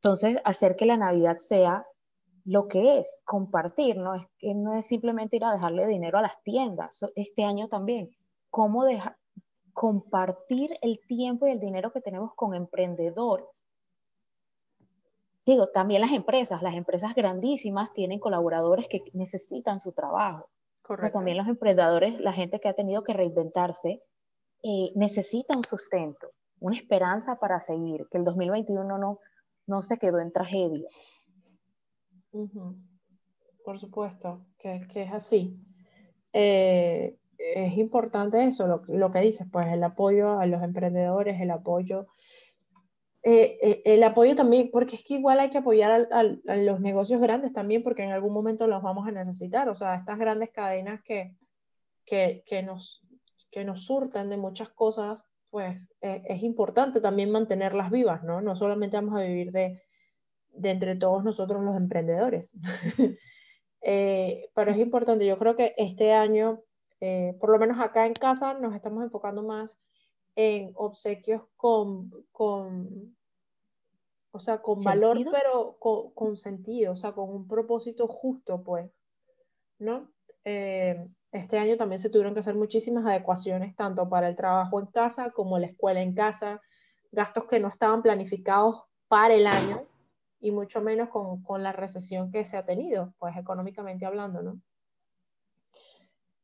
[0.03, 1.85] Entonces, hacer que la Navidad sea
[2.45, 4.15] lo que es, compartir, ¿no?
[4.15, 8.11] Es que no es simplemente ir a dejarle dinero a las tiendas, este año también,
[8.51, 9.17] cómo dejar
[9.73, 13.47] compartir el tiempo y el dinero que tenemos con emprendedores.
[15.47, 20.51] Digo, también las empresas, las empresas grandísimas tienen colaboradores que necesitan su trabajo.
[20.83, 21.19] Pero Correcto.
[21.19, 24.03] también los emprendedores, la gente que ha tenido que reinventarse,
[24.63, 26.29] eh, necesita un sustento.
[26.61, 29.21] una esperanza para seguir, que el 2021 no,
[29.69, 30.89] no se quedó en tragedia.
[33.65, 35.59] Por supuesto, que, que es así.
[36.33, 41.51] Eh, es importante eso, lo, lo, que dices, pues el apoyo a los emprendedores, el
[41.51, 42.09] apoyo,
[43.23, 47.21] eh, eh, el apoyo también, porque es que igual hay que apoyar a, los negocios
[47.21, 51.01] grandes también, porque en algún momento los vamos a necesitar, o sea, estas grandes cadenas
[51.03, 51.35] que,
[52.05, 53.03] que, que nos,
[53.51, 58.43] que nos surtan de muchas cosas, pues es importante también mantenerlas vivas, ¿no?
[58.43, 59.81] No solamente vamos a vivir de,
[60.59, 62.53] de entre todos nosotros los emprendedores.
[64.55, 66.63] pero es importante, yo creo que este año
[67.01, 69.79] eh, por lo menos acá en casa nos estamos enfocando más
[70.35, 73.17] en obsequios con, con
[74.31, 78.91] o sea, con valor, pero con, sentido, o sea, con un propósito justo, pues,
[79.79, 80.11] ¿no?
[80.45, 84.87] Eh, este año también se tuvieron que hacer muchísimas adecuaciones, tanto para el trabajo en
[84.87, 86.61] casa como la escuela en casa,
[87.11, 89.87] gastos que no estaban planificados para el año
[90.41, 94.61] y mucho menos con, con la recesión que se ha tenido, pues económicamente hablando, ¿no?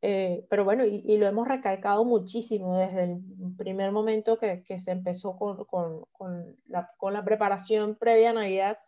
[0.06, 3.22] Eh, pero bueno, y, lo hemos recalcado muchísimo desde el
[3.56, 8.32] primer momento que, que se empezó con, con, con, la, con, la, preparación previa a
[8.34, 8.78] Navidad,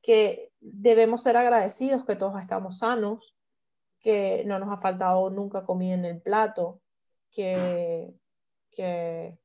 [0.00, 3.36] que debemos ser agradecidos que todos estamos sanos,
[4.00, 6.80] que no nos ha faltado nunca comida en el plato,
[7.30, 8.14] que,
[8.70, 9.36] que,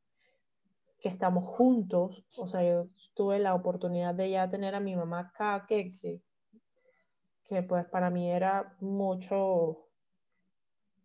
[1.01, 2.23] que estamos juntos.
[2.37, 5.91] O sea, yo tuve la oportunidad de ya tener a mi mamá acá, que,
[7.43, 9.87] que, pues para mí era mucho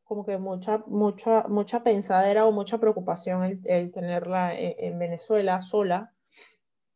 [0.04, 6.14] como que mucha, mucha, mucha pensadera o mucha preocupación el, tenerla en, Venezuela sola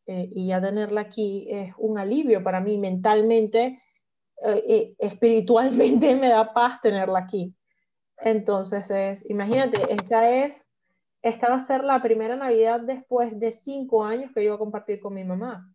[0.06, 3.82] eh, y ya tenerla aquí es un alivio para mí mentalmente,
[4.44, 7.56] eh, eh, espiritualmente me da paz tenerla aquí.
[8.18, 10.69] Entonces, es, imagínate, esta es,
[11.22, 14.58] esta va a ser la primera Navidad después de cinco años que yo voy a
[14.58, 15.74] compartir con mi mamá.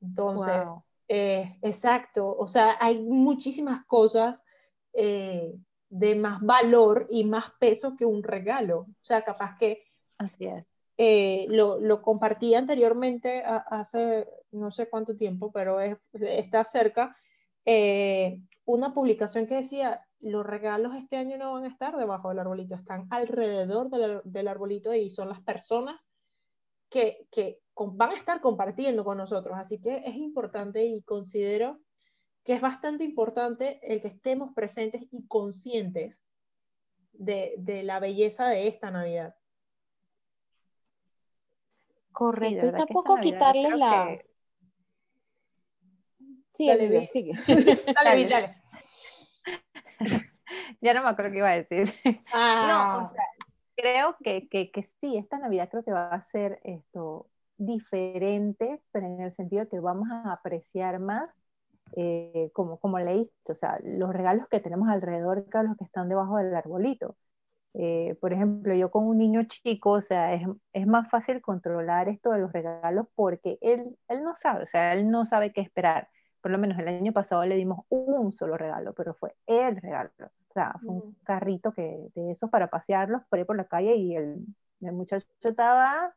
[0.00, 0.62] Entonces,
[1.08, 4.44] exacto, o sea, hay muchísimas cosas
[4.92, 8.80] de más valor y más peso que un regalo.
[8.80, 9.84] O sea, capaz que...
[10.18, 10.64] Así es.
[10.96, 17.16] Eh, lo, lo, compartí anteriormente hace no sé cuánto tiempo, pero está cerca,
[17.64, 22.38] eh, una publicación que decía, los regalos este año no van a estar debajo del
[22.38, 26.08] arbolito, están alrededor del, del arbolito y son las personas
[26.88, 29.56] que, que van a estar compartiendo con nosotros.
[29.58, 31.80] Así que es importante y considero
[32.44, 36.22] que es bastante importante el que estemos presentes y conscientes
[37.12, 39.34] de, de la belleza de esta Navidad.
[42.12, 44.18] Correcto, y tampoco quitarle la...
[46.52, 47.32] Sí, dale, sigue.
[47.94, 48.63] dale, dale.
[50.80, 51.94] ya no me acuerdo qué iba a decir.
[52.32, 52.66] Ah.
[53.00, 53.24] No, o sea,
[53.76, 59.06] creo que, que, que, sí, esta Navidad creo que va a ser esto diferente, pero
[59.06, 61.30] en el sentido de que vamos a apreciar más
[61.96, 66.08] eh, como, como leíste, o sea, los regalos que tenemos alrededor que los que están
[66.08, 67.16] debajo del arbolito.
[67.74, 72.08] Eh, por ejemplo, yo con un niño chico, o sea, es, es, más fácil controlar
[72.08, 75.60] esto de los regalos porque él, él no sabe, o sea, él no sabe qué
[75.60, 76.08] esperar.
[76.44, 80.10] Por lo menos el año pasado le dimos un solo regalo, pero fue el regalo.
[80.20, 83.96] O sea, fue un carrito que, de esos para pasearlos por ahí por la calle
[83.96, 84.44] y el,
[84.82, 86.14] el muchacho estaba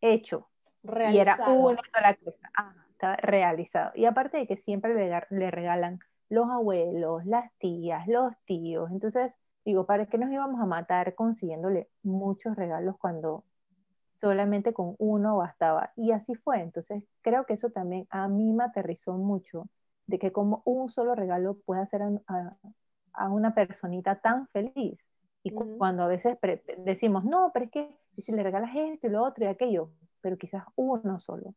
[0.00, 0.48] hecho.
[0.84, 2.50] Y era una sola cosa.
[2.54, 3.92] Ajá está realizado.
[3.94, 8.90] Y aparte de que siempre le, regalan los abuelos, las tías, los tíos.
[8.90, 9.32] Entonces,
[9.64, 13.44] digo, ¿para qué nos íbamos a matar consiguiéndole muchos regalos cuando
[14.20, 15.92] solamente con uno bastaba?
[15.96, 16.60] Y así fue.
[16.60, 19.68] Entonces, creo que eso también a mí me aterrizó mucho,
[20.06, 24.98] de que como un solo regalo puede hacer a, una personita tan feliz.
[25.42, 26.36] Y cuando a veces
[26.78, 30.36] decimos, no, pero es que si le regalas esto y lo otro y aquello, pero
[30.36, 31.54] quizás uno solo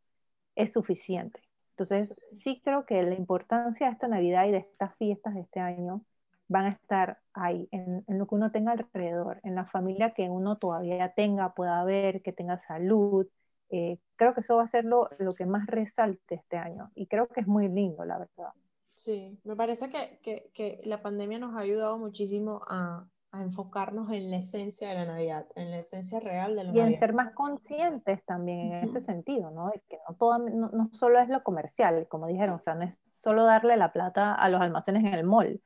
[0.56, 1.42] es suficiente.
[1.72, 5.60] Entonces, sí creo que la importancia de esta Navidad y de estas fiestas de este
[5.60, 6.04] año
[6.52, 10.58] van a estar ahí, en, lo que uno tenga alrededor, en la familia que uno
[10.58, 13.26] todavía tenga, pueda ver, que tenga salud.
[13.70, 17.08] Eh, creo que eso va a ser lo, lo, que más resalte este año y
[17.08, 18.52] creo que es muy lindo, la verdad.
[18.96, 24.12] Sí, me parece que, que, que la pandemia nos ha ayudado muchísimo a, a enfocarnos
[24.12, 26.88] en la esencia de la Navidad, en la esencia real de la Navidad.
[26.88, 29.70] Y en ser más conscientes también en ese sentido, ¿no?
[29.70, 32.84] De que no, todo, no, no, solo es lo comercial, como dijeron, o sea, no
[32.84, 35.62] es solo darle la plata a los almacenes en el mall,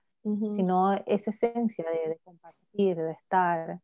[0.53, 3.80] sino esa esencia de, compartir, de estar.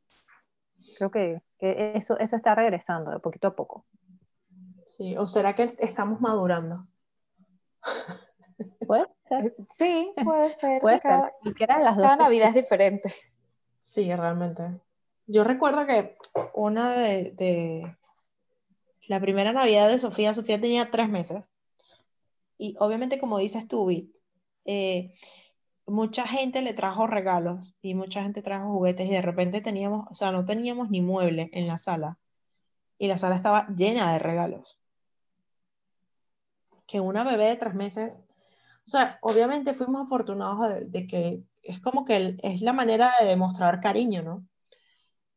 [0.97, 3.85] Creo que, que, eso, eso está regresando de poquito a poco.
[4.85, 6.87] Sí, o será que estamos madurando.
[8.85, 9.55] ¿Puede ser?
[9.69, 10.81] Sí, puede ser.
[10.81, 11.67] Puede cada, ser.
[11.67, 13.13] cada Navidad es diferente.
[13.81, 14.63] Sí, realmente.
[15.27, 16.17] Yo recuerdo que
[16.53, 17.95] una de,
[19.07, 21.53] la primera Navidad de Sofía, Sofía tenía tres meses.
[22.57, 23.89] Y obviamente, como dices tú,
[24.65, 25.15] eh,
[25.85, 30.15] mucha gente le trajo regalos y mucha gente trajo juguetes y de repente teníamos, o
[30.15, 32.17] sea, no teníamos ni mueble en la sala
[32.97, 34.79] y la sala estaba llena de regalos.
[36.85, 38.19] Que una bebé de tres meses,
[38.85, 43.79] o sea, obviamente fuimos afortunados de, que es como que es la manera de demostrar
[43.79, 44.45] cariño, ¿no?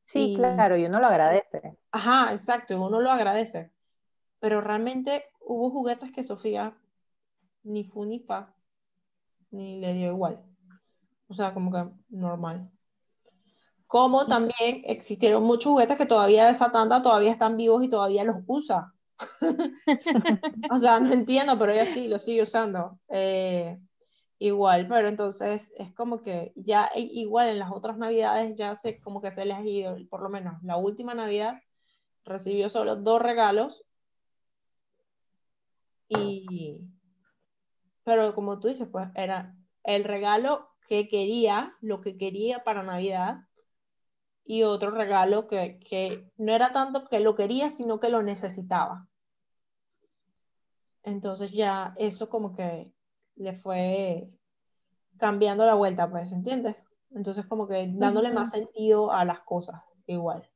[0.03, 1.79] Sí, claro, y uno lo agradece.
[1.91, 3.71] Ajá, exacto, uno lo agradece.
[4.39, 6.77] Pero realmente hubo juguetes que Sofía
[7.63, 8.54] ni fu ni fa,
[9.55, 10.45] ni le dio igual.
[11.29, 12.71] O sea, como que normal.
[13.87, 18.25] Como también existieron muchos juguetes que todavía de esa tanda todavía están vivos y todavía
[18.25, 18.93] los usa.
[20.71, 22.99] o sea, no entiendo, pero ella sí, lo sigue usando.
[23.09, 23.79] Eh,
[24.39, 29.23] igual, pero entonces es como que ya igual en las otras navidades ya se como
[29.23, 31.63] que se les ha ido, por lo menos la última navidad
[32.25, 33.85] recibió solo dos regalos
[36.09, 36.81] y
[38.05, 43.39] pero como tú dices, pues era el regalo que quería, lo que quería para Navidad
[44.45, 49.09] y otro regalo que, que no era tanto que lo quería, sino que lo necesitaba.
[51.03, 52.93] Entonces ya eso como que
[53.37, 54.31] le fue
[55.19, 56.77] cambiando la vuelta, pues, ¿entiendes?
[57.11, 60.51] Entonces como que dándole más sentido a las cosas, igual.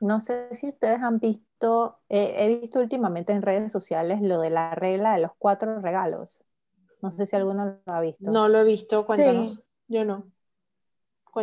[0.00, 4.74] No sé si ustedes han visto, he visto últimamente en redes sociales lo de la
[4.74, 6.42] regla de los cuatro regalos.
[7.02, 8.30] No sé si alguno lo ha visto.
[8.30, 9.62] No lo he visto, cuéntanos.
[9.88, 10.24] Yo no.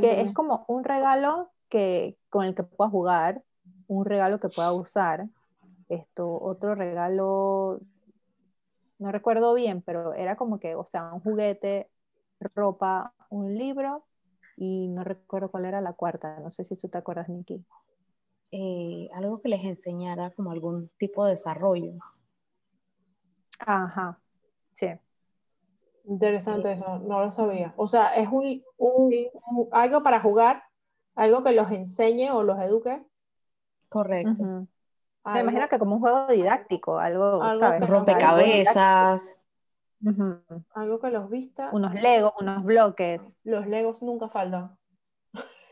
[0.02, 3.44] Que es como un regalo que, con el que pueda jugar,
[3.88, 5.28] un regalo que pueda usar,
[5.90, 7.80] esto, otro regalo,
[9.00, 11.90] no recuerdo bien, pero era como que, o sea, un juguete,
[12.54, 14.06] ropa, un libro,
[14.58, 17.64] y no recuerdo cuál era la cuarta, no sé si tú te acuerdas, Nikki.
[18.52, 21.94] Eh, algo que les enseñara como algún tipo de desarrollo.
[23.60, 24.20] Ajá,
[24.74, 24.88] sí.
[26.06, 27.74] Interesante eso, no lo sabía.
[27.76, 28.64] O sea, es un,
[29.72, 30.64] algo para jugar,
[31.16, 33.06] algo que los enseñe o los eduque.
[33.90, 34.68] Correcto.
[35.26, 37.90] Me imagino que como un juego didáctico, algo, ¿sabes?
[37.90, 39.44] Rompecabezas.
[40.74, 41.70] Algo que los vista.
[41.74, 43.22] Unos legos, unos bloques.
[43.44, 44.78] Los legos nunca faltan.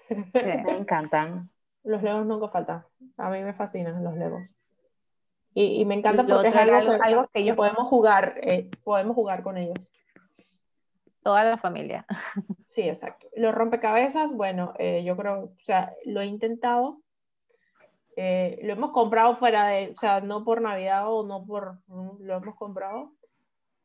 [0.09, 1.49] Me encantan.
[1.85, 2.85] Los legos nunca faltan.
[3.17, 4.49] A mí me fascinan los legos.
[5.57, 9.89] Y, me encanta porque es algo, que, podemos jugar, eh, podemos jugar con ellos.
[11.23, 12.05] Toda la familia.
[12.65, 13.29] Sí, exacto.
[13.37, 17.01] Los rompecabezas, bueno, eh, yo creo, o sea, lo he intentado,
[18.17, 22.35] eh, lo hemos comprado fuera de, o sea, no por Navidad o no por, lo
[22.35, 23.13] hemos comprado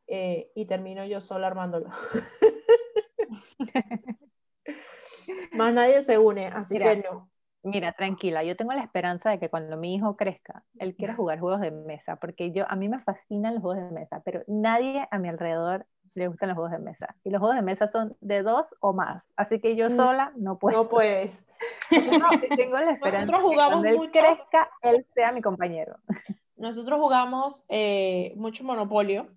[0.09, 1.91] y termino yo sola armándolo.
[5.53, 7.30] Más nadie se une, así que no.
[7.63, 11.41] Mira, tranquila, yo tengo la esperanza de que cuando mi hijo crezca, él quiera jugar
[11.41, 15.07] juegos de mesa, porque yo, a mí me fascinan los juegos de mesa, pero nadie
[15.11, 17.15] a mi alrededor le gustan los juegos de mesa.
[17.23, 19.23] Y los juegos de mesa son de dos o más.
[19.37, 20.77] Así que yo mm, sola no puedo.
[20.77, 21.47] No puedes.
[21.91, 25.97] Nosotros, tengo la esperanza nosotros jugamos que cuando él crezca, él sea mi compañero.
[26.57, 29.29] Nosotros jugamos eh, mucho Monopolio.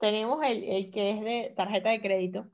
[0.00, 2.46] Tenemos el, el, que es de tarjeta de crédito.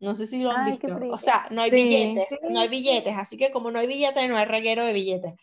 [0.00, 0.88] No sé si lo han visto.
[1.10, 3.16] O sea, no hay billetes, no hay billetes.
[3.16, 5.34] Así que como no hay billetes, no hay reguero de billetes.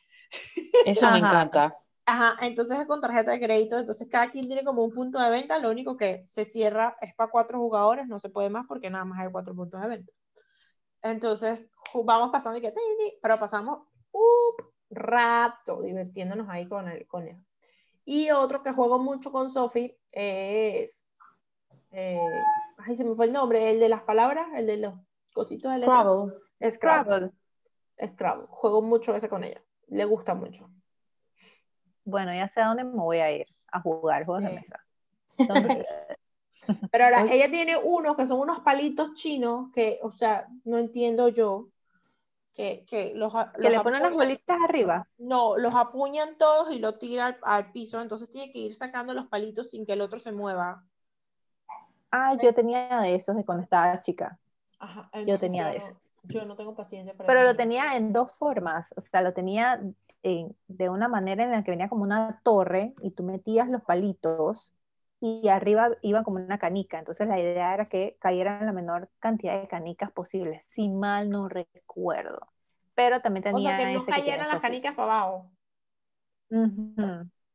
[0.86, 1.72] Eso me encanta.
[2.10, 5.30] Ajá, entonces es con tarjeta de crédito, entonces cada quien tiene como un punto de
[5.30, 8.90] venta, lo único que se cierra es para cuatro jugadores, no se puede más porque
[8.90, 10.14] nada más hay cuatro puntos de venta.
[11.02, 11.68] Entonces
[12.06, 12.74] vamos pasando y que,
[13.22, 14.56] pero pasamos un
[14.90, 17.44] rato divirtiéndonos ahí con, el, con eso.
[18.06, 21.06] Y otro que juego mucho con Sophie es,
[21.98, 22.42] eh,
[22.78, 24.94] ay, se me fue el nombre, el de las palabras, el de los
[25.34, 26.34] cositos de Scrabble.
[26.70, 27.32] Scrabble.
[28.06, 28.48] Scrabble.
[28.50, 30.70] Juego mucho ese con ella, le gusta mucho
[32.08, 34.80] bueno, ya sé a dónde me voy a ir a jugar juegos de mesa.
[36.92, 41.28] Pero ahora, ella tiene unos que son unos palitos chinos que, o sea, no entiendo
[41.28, 41.68] yo.
[42.54, 43.32] Que, que los,
[43.62, 45.08] que le ponen las bolitas arriba.
[45.20, 49.28] No, los apuñan todos y lo tiran al, piso, entonces tiene que ir sacando los
[49.28, 50.84] palitos sin que el otro se mueva.
[52.12, 54.38] Ah, yo tenía de esos de cuando estaba chica.
[54.80, 55.98] Ajá, yo tenía de esos.
[56.24, 59.82] Yo no tengo paciencia para Pero lo tenía en dos formas, o sea, lo tenía
[60.24, 64.74] de una manera en la que venía como una torre y tú metías los palitos
[65.20, 67.00] y arriba iba como una canica.
[67.00, 71.48] Entonces la idea era que cayeran la menor cantidad de canicas posibles, si mal no
[71.50, 72.40] recuerdo.
[72.94, 73.58] Pero también tenía.
[73.58, 75.52] O sea, que no cayeran las canicas para abajo.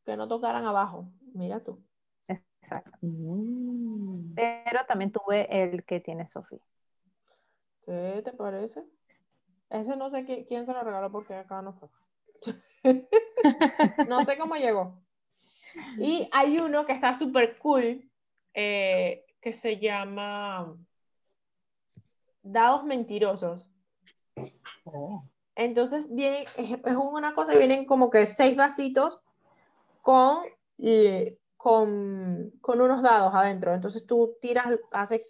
[0.05, 1.09] Que no tocaran abajo.
[1.35, 1.79] Mira tú.
[2.63, 2.99] Exacto.
[3.01, 4.35] Mm.
[4.35, 6.61] Pero también tuve el que tiene Sofía.
[7.85, 8.85] ¿Qué te parece?
[9.69, 11.89] Ese no sé quién se lo regaló porque acá no fue.
[14.09, 15.03] no sé cómo llegó.
[15.99, 18.09] Y hay uno que está súper cool,
[18.55, 20.77] eh, que se llama
[22.43, 23.67] Dados Mentirosos.
[24.85, 25.25] Oh.
[25.55, 29.21] Entonces viene, es, es una cosa, vienen como que seis vasitos
[30.03, 30.45] con,
[30.79, 33.73] eh, con, con unos dados adentro.
[33.73, 35.29] Entonces tú tiras, haces,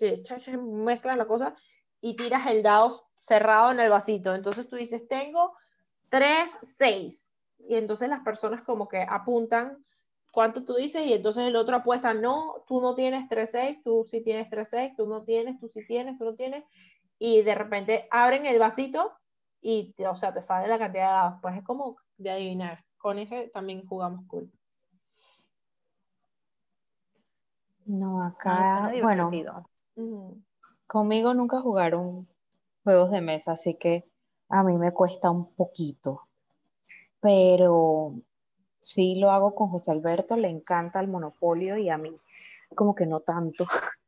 [0.62, 1.55] mezclas la cosa
[2.01, 4.35] y tiras el dado cerrado en el vasito.
[4.35, 5.53] Entonces tú dices, tengo
[6.09, 7.28] tres, seis.
[7.59, 9.85] Y entonces las personas como que apuntan
[10.33, 14.22] cuánto tú dices y entonces el otro apuesta, no, tú no tienes 3-6, tú sí
[14.22, 16.64] tienes 3-6, tú no tienes, tú sí tienes, tú no tienes.
[17.18, 19.12] Y de repente abren el vasito
[19.61, 21.39] y, o sea, te sale la cantidad de dados.
[21.43, 22.83] Pues es como de adivinar.
[22.97, 24.51] Con ese también jugamos cool.
[27.87, 29.30] No, acá, bueno,
[30.87, 32.28] conmigo nunca jugaron
[32.85, 34.05] juegos de mesa, así que
[34.49, 36.28] a mí me cuesta un poquito.
[37.20, 38.14] Pero
[38.80, 42.14] sí lo hago con José Alberto, le encanta el monopolio y a mí
[42.74, 43.66] como que no tanto.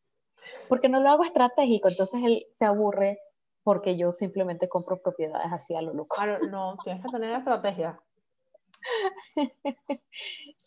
[0.68, 3.18] Porque no lo hago estratégico, entonces él se aburre
[3.62, 6.16] porque yo simplemente compro propiedades así a lo loco.
[6.16, 7.98] Claro, no, tienes que tener estrategia.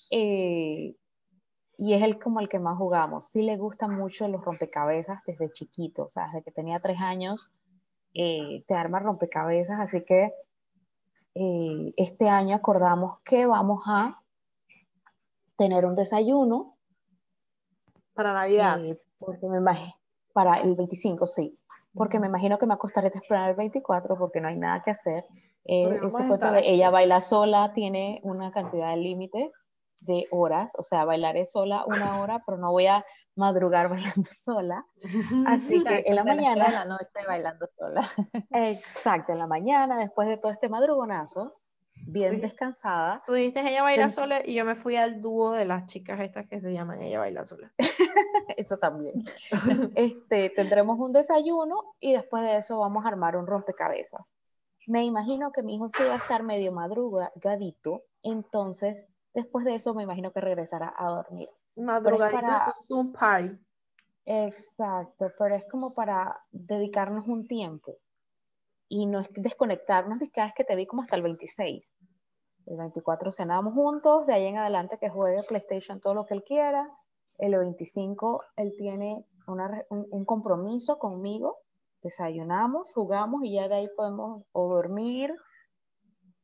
[0.10, 0.95] Eh,
[1.78, 3.28] y es el como el que más jugamos.
[3.28, 7.51] Sí le gustan mucho los rompecabezas desde chiquito, o sea, desde que tenía tres años,
[8.15, 10.34] eh, te arma rompecabezas, así que
[11.36, 14.23] eh, este año acordamos que vamos a
[15.55, 16.75] tener un desayuno,
[18.15, 18.84] Para Navidad.
[18.84, 19.93] eh, porque me imagino,
[20.34, 21.59] para el 25, sí,
[21.93, 25.25] porque me imagino que me acostaré temprano el 24 porque no hay nada que hacer.
[25.65, 29.51] Eh, ese a cuento de ella baila sola tiene una cantidad de límite
[30.00, 33.04] de horas, o sea, bailaré sola una hora, pero no voy a
[33.36, 33.89] madrugar
[34.24, 34.86] bailando sola.
[35.45, 38.10] Así que en la mañana, de la noche bailando sola.
[38.52, 41.60] exacto, en la mañana, después de todo este madrugonazo,
[42.06, 42.41] bien Sí.
[42.41, 45.88] descansada, Tú dijiste ella baila Ten- sola y yo me fui al dúo de las
[45.88, 47.74] chicas estas que se llaman ella baila sola.
[48.58, 49.26] eso también.
[49.95, 54.22] Este, tendremos un desayuno y después de eso vamos a armar un rompecabezas.
[54.86, 59.06] Me imagino que mi hijo sí va a estar medio madrugadito, entonces
[59.38, 61.47] después de eso me imagino que regresará a dormir.
[61.75, 63.57] Madrugadito, para- es un party.
[64.25, 67.95] Exacto, pero es como para dedicarnos un tiempo
[68.89, 71.89] y no es desconectarnos de cada vez que te vi como hasta el 26.
[72.65, 76.43] El 24 cenamos juntos, de ahí en adelante que juegue PlayStation todo lo que él
[76.43, 76.89] quiera.
[77.38, 81.59] El 25 él tiene una un, un compromiso conmigo,
[82.01, 85.33] desayunamos, jugamos y ya de ahí podemos o dormir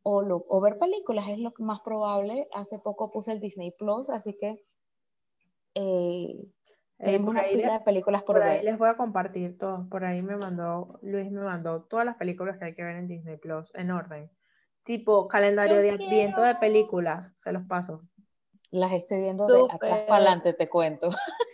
[0.04, 2.47] o, lo- o ver películas, es lo más probable.
[2.54, 4.64] Hace poco puse el Disney Plus, así que
[5.76, 6.38] eh,
[6.99, 8.66] Eh, una ahí pila de películas por, Por ahí ver.
[8.66, 9.88] les voy a compartir todo.
[9.89, 13.08] Por ahí me mandó, Luis me mandó todas las películas que hay que ver en
[13.08, 14.30] Disney Plus en orden.
[14.84, 17.34] Tipo calendario Yo de adviento de películas.
[17.36, 18.04] Se los paso.
[18.72, 21.10] Las estoy viendo de atrás para adelante, te cuento.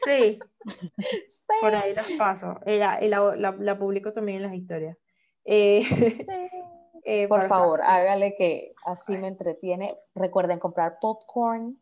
[0.06, 0.40] Sí,
[1.62, 2.60] por ahí las paso.
[2.66, 4.98] Y la, la, la publico también en las historias.
[5.46, 5.82] Eh,
[7.04, 9.98] eh, Por favor, hágale que así me entretiene.
[10.16, 11.80] Recuerden comprar popcorn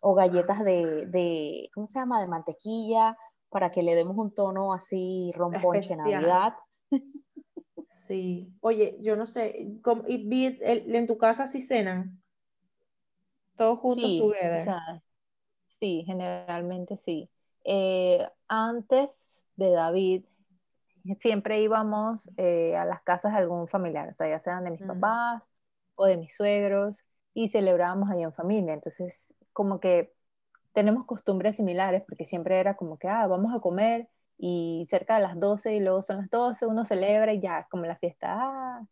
[0.00, 2.20] o galletas de, de, ¿cómo se llama?
[2.20, 3.16] De mantequilla
[3.50, 5.96] para que le demos un tono así romponche.
[5.96, 6.54] Navidad.
[7.88, 8.52] Sí.
[8.60, 12.22] Oye, yo no sé, ¿cómo- y vi- el- en tu casa sí cenan?
[13.56, 14.60] Todos juntos Sí, together.
[14.60, 15.02] o sea,
[15.66, 17.28] sí, generalmente sí.
[17.64, 19.10] Eh, antes
[19.56, 20.24] de David,
[21.20, 24.82] siempre íbamos eh, a las casas de algún familiar, o sea, ya sean de mis
[24.82, 24.84] Ujú.
[24.84, 25.42] papás
[25.96, 26.98] o de mis suegros,
[27.34, 28.74] y celebrábamos ahí en familia.
[28.74, 30.12] Entonces, como que
[30.74, 35.22] tenemos costumbres similares, porque siempre era como que, ah, vamos a comer, y cerca de
[35.22, 38.86] las 12 y luego son las 12, uno celebra y ya, como la fiesta, ah,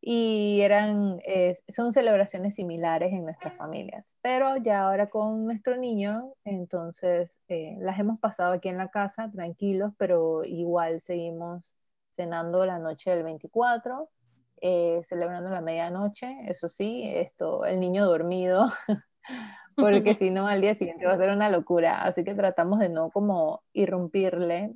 [0.00, 4.16] y eran, eh, son celebraciones similares en nuestras familias.
[4.22, 9.30] Pero ya ahora con nuestro niño, entonces eh, las hemos pasado aquí en la casa
[9.30, 11.72] tranquilos, pero igual seguimos
[12.16, 14.08] cenando la noche del 24,
[14.62, 18.70] eh, celebrando la medianoche, eso sí, esto, el niño dormido,
[19.78, 22.88] porque si no al día siguiente va a ser una locura, así que tratamos de
[22.88, 24.74] no como irrumpirle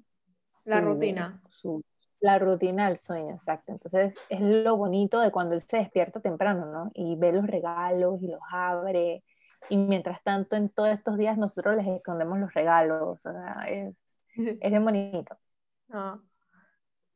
[0.65, 1.41] La su- rutina.
[1.49, 1.83] su-
[2.25, 3.73] la rutina del sueño, exacto.
[3.73, 6.91] Entonces es lo bonito de cuando él se despierta temprano, ¿no?
[6.95, 9.25] Y ve los regalos y los abre.
[9.71, 13.03] Y mientras tanto, en todos estos días nosotros les escondemos los regalos.
[13.27, 13.95] O sea, es,
[14.37, 15.37] es bien bonito.
[15.91, 16.21] Ah,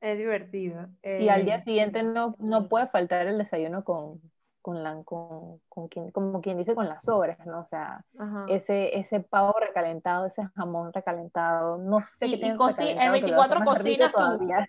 [0.00, 0.88] es divertido.
[1.16, 4.20] Y al día Eh, siguiente no, no puede faltar el desayuno con,
[4.62, 7.60] con, la, con, con quien, como quien dice, con las sobras, ¿no?
[7.60, 8.44] O sea, ajá.
[8.46, 13.28] ese, ese pavo recalentado, ese jamón recalentado, no sé Y- qué y el recalentado que
[13.28, 14.38] lo hace 24 más rico cocinas tú.
[14.38, 14.68] todavía.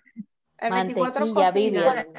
[0.60, 1.54] El 24 Mantequilla, cocinas.
[1.54, 1.98] Vivian.
[1.98, 2.14] El,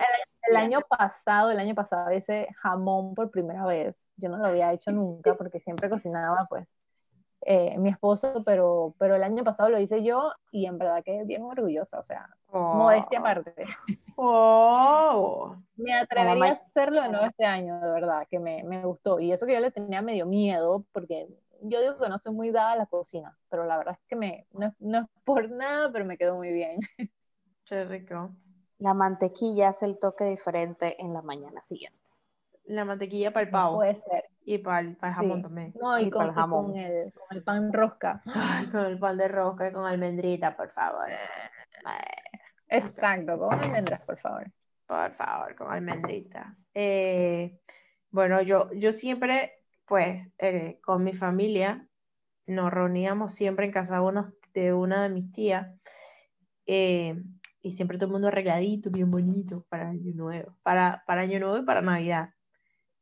[0.50, 4.10] el año pasado, el año pasado hice jamón por primera vez.
[4.18, 6.76] Yo no lo había hecho nunca porque siempre cocinaba, pues,
[7.44, 11.24] eh, mi esposo, pero, pero el año pasado lo hice yo y en verdad que
[11.24, 12.74] bien orgullosa, o sea, Oh.
[12.76, 13.54] modestia aparte.
[14.18, 15.56] Oh.
[15.76, 19.20] Me atrevería a hacerlo de nuevo este año, de verdad, que me, me gustó.
[19.20, 21.28] Y eso que yo le tenía medio miedo, porque
[21.62, 24.16] yo digo que no soy muy dada a la cocina, pero la verdad es que
[24.16, 26.80] me, no, no es por nada, pero me quedó muy bien.
[27.72, 28.36] Qué rico.
[28.80, 31.98] La mantequilla hace el toque diferente en la mañana siguiente.
[32.66, 33.76] La mantequilla para el pavo.
[33.78, 34.26] Puede ser.
[34.44, 35.44] Y para el, para el jamón sí.
[35.44, 35.74] también.
[35.80, 36.66] No, y, Y con, el jamón.
[36.66, 38.22] con el, con el pan rosca.
[38.26, 41.06] Ay, con el pan de rosca y con almendrita, por favor.
[41.86, 42.02] Ay,
[42.68, 44.52] Exacto, con almendras, por favor.
[44.86, 46.54] por favor, con almendrita.
[46.74, 47.58] Eh,
[48.10, 51.88] bueno, yo, yo siempre, pues, eh, con mi familia,
[52.48, 55.70] nos reuníamos siempre en casa de, unos- de una de mis tías.
[56.66, 57.16] eh,
[57.62, 61.58] y siempre todo el mundo arregladito, bien bonito, para Año Nuevo, para, para Año Nuevo
[61.58, 62.30] y para Navidad.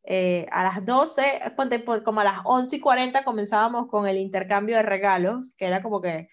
[0.04, 4.18] Eh, a las 12, ponte, pon- como a las 11 y 40 comenzábamos con el
[4.18, 6.30] intercambio de regalos, que era como que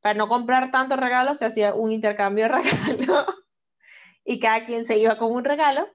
[0.00, 3.26] para no comprar tantos regalos se hacía un intercambio de regalos
[4.24, 5.86] y cada quien se iba con un regalo.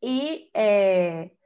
[0.00, 1.36] Y eh,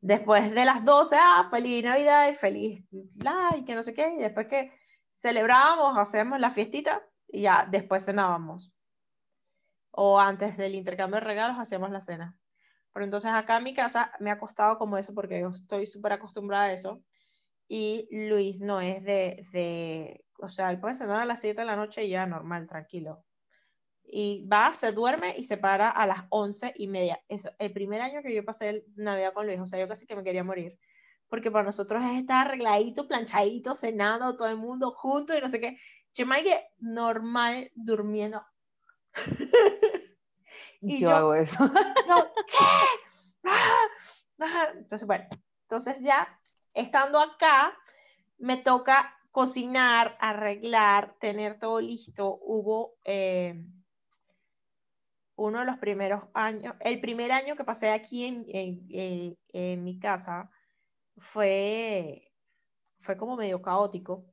[0.00, 2.84] después de las 12, ah, feliz Navidad y feliz
[3.22, 4.72] like, que no sé qué, y después que
[5.14, 7.02] celebrábamos, hacíamos la fiestita
[7.32, 8.72] y ya después cenábamos.
[9.90, 12.36] O antes del intercambio de regalos hacíamos la cena.
[12.92, 16.12] Pero entonces acá en mi casa me ha costado como eso porque yo estoy súper
[16.12, 17.02] acostumbrada a eso.
[17.68, 21.66] Y Luis no es de, de, o sea, él puede cenar a las 7 de
[21.66, 23.24] la noche y ya normal, tranquilo.
[24.02, 27.20] Y va, se duerme y se para a las 11 y media.
[27.28, 30.06] Eso, el primer año que yo pasé el Navidad con Luis, o sea, yo casi
[30.06, 30.76] que me quería morir.
[31.28, 35.60] Porque para nosotros es estar arregladito, planchadito, cenando, todo el mundo junto y no sé
[35.60, 35.78] qué.
[36.12, 38.44] Chemaike normal durmiendo.
[40.82, 41.62] Y yo, yo- hago eso.
[42.08, 42.56] yo, ¿qué?
[43.44, 44.68] Ah.
[44.74, 45.26] Entonces, bueno,
[45.64, 46.40] entonces ya
[46.72, 47.76] estando acá,
[48.38, 52.38] me toca cocinar, arreglar, tener todo listo.
[52.42, 53.62] Hubo eh,
[55.36, 59.84] uno de los primeros años, el primer año que pasé aquí en, en- en- en
[59.84, 60.50] mi casa
[61.18, 62.32] fue,
[63.00, 64.29] fue como medio caótico,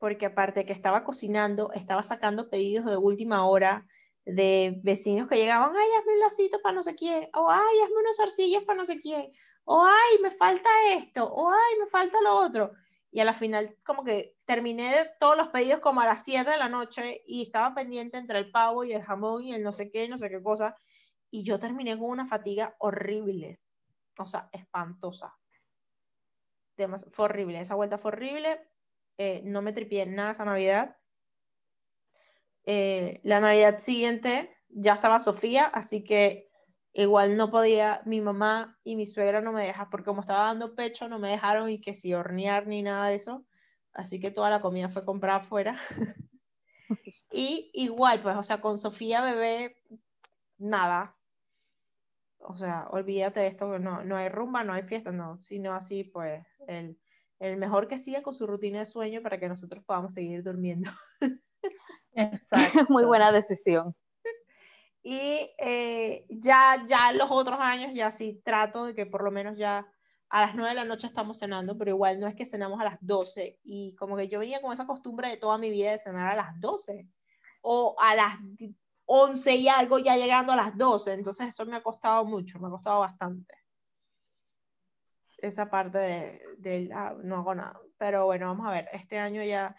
[0.00, 3.86] porque aparte que estaba cocinando, estaba sacando pedidos de última hora
[4.26, 8.00] de vecinos que llegaban, ay, hazme un lacito para no sé quién, o ay, hazme
[8.00, 9.32] unos arcillos para no sé quién,
[9.64, 12.72] o ay, me falta esto, o ay, me falta lo otro.
[13.12, 16.58] Y a la final, como que terminé todos los pedidos como a las 7 de
[16.58, 19.90] la noche y estaba pendiente entre el pavo y el jamón y el no sé
[19.90, 20.76] qué, no sé qué cosa.
[21.30, 23.60] Y yo terminé con una fatiga horrible,
[24.18, 25.38] o sea, espantosa.
[26.76, 28.69] Demas- fue horrible, esa vuelta fue horrible.
[29.22, 30.96] Eh, no me tripié nada esa Navidad.
[32.64, 36.48] Eh, la Navidad siguiente ya estaba Sofía, así que
[36.94, 40.74] igual no podía, mi mamá y mi suegra no me dejan, porque como estaba dando
[40.74, 43.44] pecho, no me dejaron y que si hornear ni nada de eso,
[43.92, 45.76] así que toda la comida fue comprada afuera.
[47.30, 49.76] y igual, pues, o sea, con Sofía bebé,
[50.56, 51.14] nada.
[52.38, 56.04] O sea, olvídate de esto, no, no hay rumba, no hay fiesta, no, sino así,
[56.04, 56.98] pues, el,
[57.40, 60.90] el mejor que siga con su rutina de sueño para que nosotros podamos seguir durmiendo.
[62.12, 62.50] Exacto.
[62.88, 63.94] Muy buena decisión.
[65.02, 69.56] Y eh, ya, ya los otros años, ya sí trato de que por lo menos
[69.56, 69.86] ya
[70.28, 72.84] a las 9 de la noche estamos cenando, pero igual no es que cenamos a
[72.84, 73.58] las 12.
[73.64, 76.36] Y como que yo venía con esa costumbre de toda mi vida de cenar a
[76.36, 77.08] las 12
[77.62, 78.36] o a las
[79.06, 81.14] 11 y algo ya llegando a las 12.
[81.14, 83.59] Entonces eso me ha costado mucho, me ha costado bastante.
[85.42, 87.80] Esa parte de, del, ah, no hago nada.
[87.98, 89.76] Pero bueno, vamos a ver, este año ya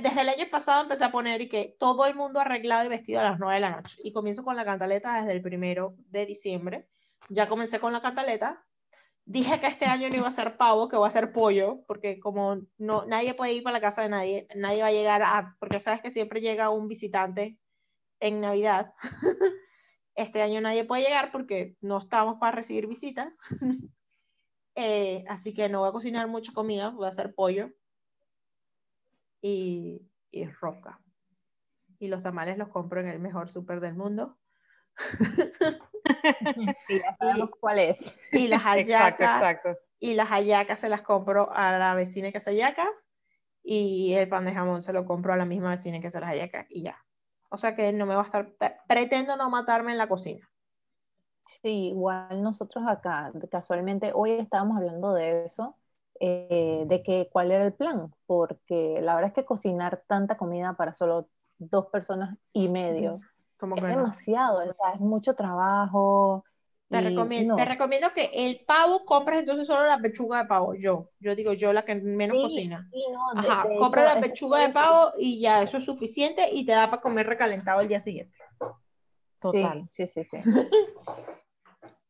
[0.00, 3.20] desde el año pasado empecé a poner y que todo el mundo arreglado y vestido
[3.20, 3.96] a las 9 de la noche.
[4.04, 6.88] Y comienzo con la cantaleta desde el primero de diciembre.
[7.28, 8.64] Ya comencé con la cantaleta.
[9.24, 12.20] Dije que este año no iba a ser pavo, que iba a ser pollo, porque
[12.20, 15.56] como no, nadie puede ir para la casa de nadie, nadie va a llegar a,
[15.58, 17.58] porque sabes que siempre llega un visitante
[18.20, 18.94] en Navidad.
[20.16, 23.36] Este año nadie puede llegar porque no estamos para recibir visitas.
[24.76, 27.70] Eh, así que no voy a cocinar mucha comida, voy a hacer pollo
[29.40, 31.00] y, y rosca.
[31.98, 34.38] Y los tamales los compro en el mejor súper del mundo.
[36.86, 37.96] Sí, ya sabemos cuál es.
[38.30, 39.78] Y las Exacto, hallacas, exacto.
[39.98, 42.88] y las hallacas se las compro a la vecina que hace hallacas
[43.62, 46.28] y el pan de jamón se lo compro a la misma vecina que hace las
[46.28, 47.02] hallacas y ya.
[47.48, 50.46] O sea que no me va a estar, pre- pretendo no matarme en la cocina.
[51.62, 55.76] Sí, igual nosotros acá, casualmente hoy estábamos hablando de eso,
[56.20, 60.74] eh, de que cuál era el plan, porque la verdad es que cocinar tanta comida
[60.74, 61.28] para solo
[61.58, 63.16] dos personas y medio
[63.58, 63.96] Como es que no.
[63.96, 66.44] demasiado, o sea, es mucho trabajo.
[66.88, 70.74] Te y recomiendo, te recomiendo que el pavo compres entonces solo la pechuga de pavo.
[70.74, 72.88] Yo, yo digo yo la que menos Sí, cocina.
[72.92, 75.84] sí, no, de- Ajá, de compra hecho, la pechuga de pavo y ya eso es
[75.84, 78.36] suficiente y te da para comer recalentado el día siguiente.
[79.40, 79.88] Total.
[79.92, 80.50] Sí, sí, sí, sí.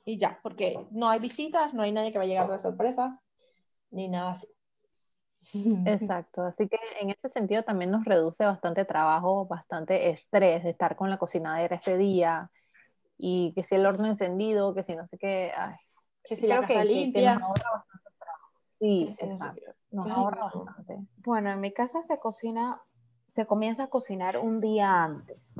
[0.04, 3.20] Y ya, porque no hay visitas, no hay nadie que va a llegar de sorpresa,
[3.90, 4.46] ni nada así.
[5.86, 10.96] Exacto, así que en ese sentido también nos reduce bastante trabajo, bastante estrés de estar
[10.96, 12.50] con la cocinadera ese día
[13.16, 15.74] y que si el horno encendido, que si no sé qué, ay,
[16.24, 17.34] Que si la casa que, que- que limpia.
[17.34, 18.50] nos ahorra bastante trabajo.
[18.78, 20.64] Sí, si exacto, nos ahorra no.
[20.64, 20.98] bastante.
[21.18, 22.80] Bueno, en mi casa se cocina,
[23.26, 25.54] se comienza a cocinar un día antes.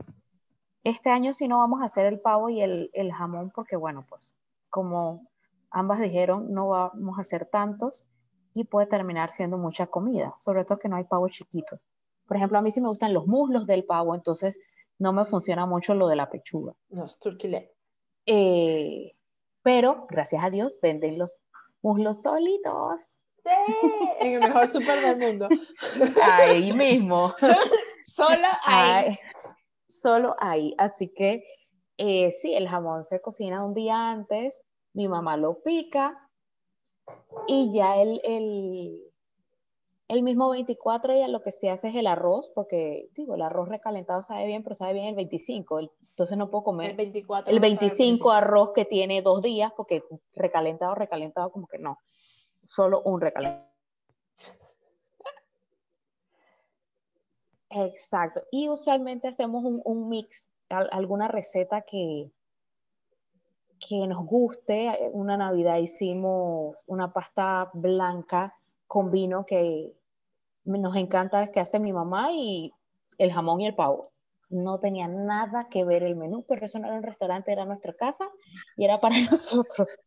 [0.84, 4.06] Este año sí no vamos a hacer el pavo y el, el jamón porque, bueno,
[4.08, 4.36] pues
[4.68, 5.28] como
[5.70, 8.06] ambas dijeron, no vamos a hacer tantos
[8.54, 11.80] y puede terminar siendo mucha comida, sobre todo que no hay pavos chiquitos.
[12.26, 14.58] Por ejemplo, a mí sí me gustan los muslos del pavo, entonces
[14.98, 16.74] no me funciona mucho lo de la pechuga.
[16.88, 17.72] Los turkey leg.
[18.26, 19.12] Eh,
[19.62, 21.36] pero, gracias a Dios, venden los
[21.82, 23.14] muslos solitos.
[23.44, 23.76] Sí,
[24.20, 25.48] en el mejor súper del mundo.
[26.22, 27.34] Ahí mismo.
[28.06, 29.18] Solo ahí.
[29.94, 30.74] Solo ahí.
[30.76, 31.44] Así que
[31.98, 34.60] eh, sí, el jamón se cocina un día antes,
[34.92, 36.18] mi mamá lo pica
[37.46, 39.00] y ya el, el,
[40.08, 43.68] el mismo 24 ella lo que se hace es el arroz, porque digo, el arroz
[43.68, 47.50] recalentado sabe bien, pero sabe bien el 25, el- entonces no puedo comer El 24.
[47.50, 50.02] el no sabe 25 arroz que tiene dos días, porque
[50.34, 51.98] recalentado, recalentado, como que no,
[52.64, 53.73] solo un recalentado.
[57.74, 58.42] Exacto.
[58.50, 62.30] Y usualmente hacemos un, un mix, al- alguna receta que,
[63.78, 65.10] que nos guste.
[65.12, 68.54] Una Navidad hicimos una pasta blanca
[68.86, 69.92] con vino que
[70.64, 72.72] nos encanta, que hace mi mamá, y
[73.18, 74.12] el jamón y el pavo.
[74.50, 77.94] No tenía nada que ver el menú, pero eso no era un restaurante, era nuestra
[77.94, 78.28] casa
[78.76, 79.98] y era para nosotros.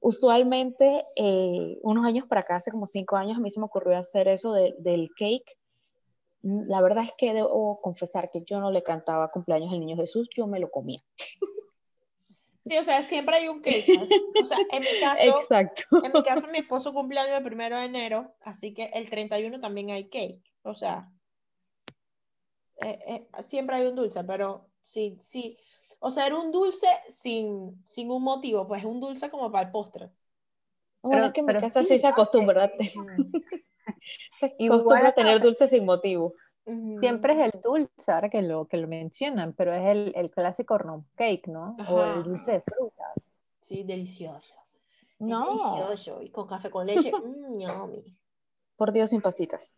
[0.00, 3.98] Usualmente, eh, unos años para acá, hace como cinco años, a mí se me ocurrió
[3.98, 5.58] hacer eso de- del cake.
[6.44, 9.96] Mm, La verdad es que debo confesar que yo no le cantaba cumpleaños al niño
[9.96, 11.00] Jesús, yo me lo comía.
[12.66, 13.84] Sí, o sea, siempre hay un cake.
[14.42, 15.82] O sea, en mi caso, Exacto.
[16.02, 19.90] en mi caso, mi esposo cumpleaños el primero de enero, así que el 31 también
[19.90, 20.42] hay cake.
[20.62, 21.10] O sea,
[22.82, 25.56] eh, eh, siempre hay un dulce, pero sí, sí.
[26.00, 29.70] O sea, era un dulce sin, sin un motivo, pues un dulce como para el
[29.72, 30.10] postre.
[31.02, 32.70] Bueno, Pero- es que en mi pero casa sí, se acostumbra,
[34.58, 36.32] Igual a tener o dulce sin motivo.
[37.00, 40.78] Siempre es el dulce, ahora que lo, que lo mencionan, pero es el, el clásico
[40.78, 41.76] rum cake, ¿no?
[41.88, 42.14] O Ajá.
[42.14, 43.14] el dulce de frutas.
[43.60, 44.52] Sí, deliciosos.
[44.66, 44.80] Es
[45.18, 46.22] No, delicioso.
[46.22, 48.16] Y con café con leche, mmm, yummy.
[48.76, 49.74] por Dios, sin pasitas.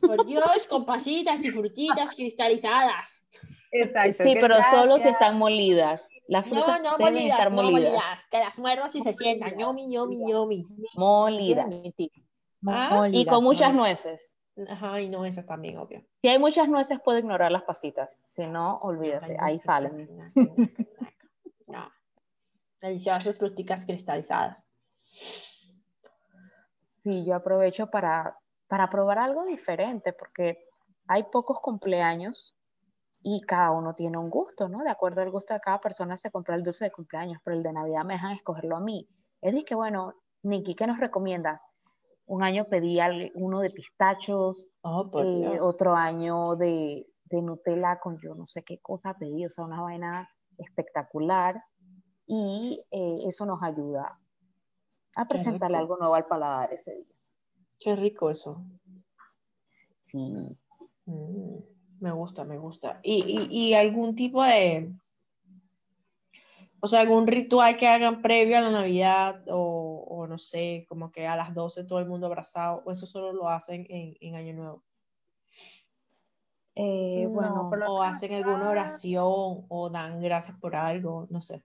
[0.00, 3.24] Por Dios, con pasitas y frutitas cristalizadas.
[3.72, 4.22] Exacto.
[4.22, 5.14] Sí, pero solo si gracias.
[5.14, 6.08] están molidas.
[6.28, 7.92] Las No, frutas no deben molidas, estar no molidas.
[7.92, 8.28] molidas.
[8.30, 9.58] Que las muerdas y se sientan.
[9.58, 10.66] Yomi, yomi, yomi.
[10.94, 11.66] Molidas.
[12.66, 14.34] Ah, Y con muchas nueces.
[14.68, 16.04] Ajá, y no esas también, obvio.
[16.20, 18.18] Si hay muchas nueces, puede ignorar las pasitas.
[18.26, 20.08] Si no, olvídate, ahí salen.
[21.66, 21.92] No.
[22.80, 24.70] Deliciosas fruticas cristalizadas.
[27.02, 28.38] Sí, yo aprovecho para,
[28.68, 30.66] para probar algo diferente, porque
[31.06, 32.56] hay pocos cumpleaños
[33.22, 34.82] y cada uno tiene un gusto, ¿no?
[34.82, 37.62] De acuerdo al gusto de cada persona se compra el dulce de cumpleaños, pero el
[37.62, 39.06] de Navidad me dejan escogerlo a mí.
[39.42, 41.66] Es que, bueno, Nikki, ¿qué nos recomiendas?
[42.28, 42.98] Un año pedí
[43.34, 48.78] uno de pistachos, Oh, eh, otro año de, de Nutella con yo no sé qué
[48.78, 51.62] cosa pedí, o sea, una vaina espectacular.
[52.26, 54.18] Y eh, eso nos ayuda
[55.16, 55.94] a presentarle rico.
[55.94, 57.14] algo nuevo al paladar ese día.
[57.80, 58.62] Qué rico eso.
[60.00, 60.58] Sí.
[61.06, 61.58] Mm,
[62.00, 63.00] me gusta, me gusta.
[63.02, 64.92] ¿Y, y, y algún tipo de,
[66.80, 71.10] o sea, algún ritual que hagan previo a la Navidad o, o no sé, como
[71.12, 74.34] que a las 12 todo el mundo abrazado, o eso solo lo hacen en, en
[74.36, 74.84] Año Nuevo?
[76.74, 81.62] Eh, No, bueno, O hacen alguna oración o dan gracias por algo, no sé.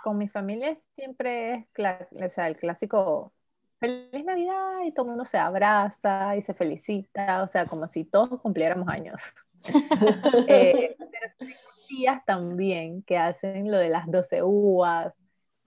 [0.00, 3.32] Con mi familia siempre es cla- o sea, el clásico
[3.80, 8.04] Feliz Navidad y todo el mundo se abraza y se felicita, o sea, como si
[8.04, 9.20] todos cumpliéramos años.
[10.46, 15.16] Eh, pero tengo tías también que hacen lo de las 12 uvas,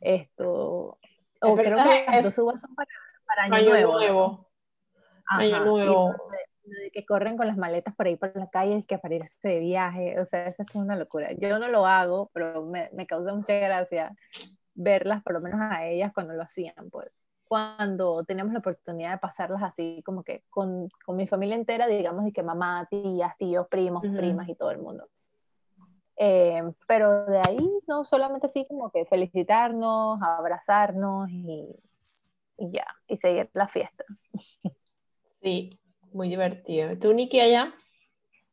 [0.02, 1.00] esto,
[1.42, 2.90] o creo esa que las 12 uvas son para,
[3.26, 3.94] para Año, Año Nuevo.
[3.94, 4.50] Nuevo.
[5.28, 6.14] Ajá, Año Nuevo.
[6.32, 9.16] de- de que corren con las maletas por ahí por la calle es que para
[9.16, 11.32] irse de viaje, o sea, eso es una locura.
[11.34, 14.16] Yo no lo hago, pero me, me causa mucha gracia
[14.76, 17.10] verlas, por lo menos a ellas cuando lo hacían, pues.
[17.48, 22.28] Cuando teníamos la oportunidad de pasarlas así, como que con, con mi familia entera, digamos,
[22.28, 25.10] y que mamá, tías, tíos, primos, primas y todo el mundo.
[26.22, 31.74] Eh, pero de ahí, no, solamente así como que felicitarnos, abrazarnos y,
[32.58, 34.04] y ya, y seguir la fiesta.
[35.42, 35.80] Sí,
[36.12, 36.98] muy divertido.
[37.00, 37.74] ¿Tú, Niki, allá?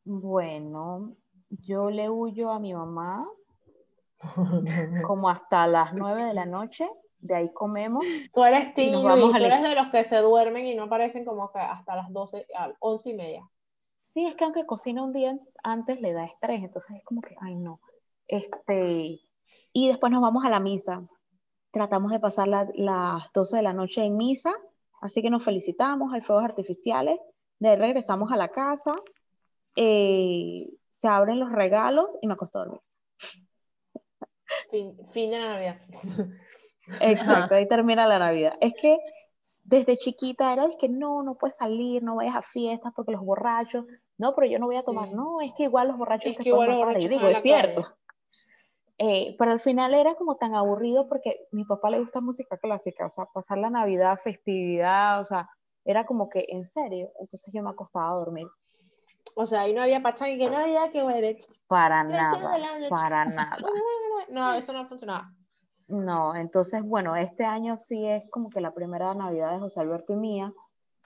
[0.05, 1.17] Bueno,
[1.49, 3.27] yo le huyo a mi mamá
[5.05, 6.87] como hasta las 9 de la noche,
[7.19, 8.05] de ahí comemos.
[8.33, 11.59] Tú eres vamos tú eres de los que se duermen y no aparecen como que
[11.59, 13.49] hasta las 12, a 11 y media.
[14.13, 17.35] Sí, es que aunque cocina un día antes le da estrés, entonces es como que,
[17.39, 17.79] ay no.
[18.27, 19.19] Este,
[19.73, 21.01] y después nos vamos a la misa.
[21.71, 24.53] Tratamos de pasar la- las 12 de la noche en misa,
[25.01, 27.19] así que nos felicitamos, hay fuegos artificiales,
[27.59, 28.95] de ahí regresamos a la casa,
[29.75, 32.81] eh, se abren los regalos y me acuesto a dormir.
[34.71, 35.81] Fin, fin de la Navidad.
[37.01, 38.57] Exacto, ahí termina la Navidad.
[38.61, 38.97] Es que
[39.67, 43.21] desde chiquita era de que no, no puedes salir, no vayas a fiestas porque los
[43.21, 43.85] borrachos,
[44.17, 45.15] no, pero yo no voy a tomar, Sí.
[45.15, 47.01] no, es que igual los borrachos Es te igual los matar.
[47.01, 47.81] Y borrachos digo, es cierto.
[48.97, 52.57] Eh, pero al final era como tan aburrido porque a mi papá le gusta música
[52.57, 55.49] clásica, o sea, pasar la Navidad, festividad, o sea,
[55.83, 58.47] era como que en serio, entonces yo me acostaba a dormir.
[59.35, 61.37] O sea, ahí no había pachanga y que Navidad, que bueno.
[61.67, 63.57] Para nada, para nada.
[64.29, 65.29] No, eso no funcionaba.
[65.87, 70.13] No, entonces, bueno, este año sí es como que la primera Navidad de José Alberto
[70.13, 70.53] y mía,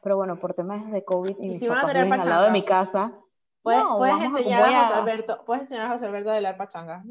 [0.01, 2.21] pero bueno, por temas de COVID y ¿Y mis si van a papás tener viven
[2.21, 3.13] al lado de mi casa,
[3.61, 6.29] Puedes, no, puedes a- enseñar voy a, José a- Alberto, puedes enseñar a José Alberto
[6.29, 7.03] a bailar pachanga.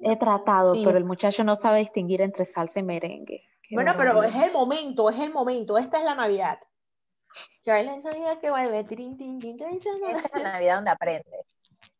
[0.00, 0.82] He tratado, Sí.
[0.84, 3.42] pero el muchacho no sabe distinguir entre salsa y merengue.
[3.62, 5.76] Qué Bueno, pero es el momento, es el momento.
[5.76, 6.60] Esta es la Navidad.
[7.64, 8.78] Que baila en Navidad, que baila.
[8.78, 11.44] Esta es la Navidad donde aprendes.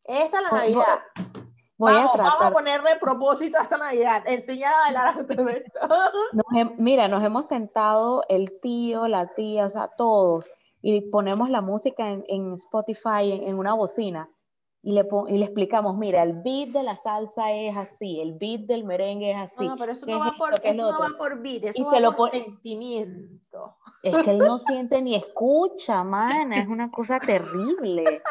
[0.05, 0.99] Esta es la vo- Navidad.
[1.79, 2.53] Voy vamos, a vamos a tratar.
[2.53, 4.23] ponerle propósito a esta Navidad.
[4.27, 10.45] Enseñar a bailar a mira, nos hemos sentado el tío, la tía, o sea, todos,
[10.81, 14.29] y ponemos la música en, en Spotify, en, en una bocina,
[14.81, 18.61] y le, y le explicamos, mira, el beat de la salsa es así, el beat
[18.61, 19.65] del merengue es así.
[19.65, 21.77] No, pero eso ¿qué no es va por, eso no va por beat, Y eso
[21.77, 23.77] se va lo por sentimiento.
[24.03, 28.21] Es que él no siente ni escucha, mana, es una cosa terrible.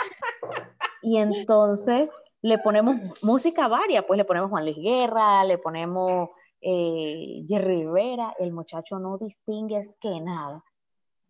[1.01, 6.31] Y entonces le ponemos música varia, pues le ponemos Juan Luis Guerra, le ponemos
[6.61, 10.65] eh, Jerry Rivera, el muchacho no distingue es que nada.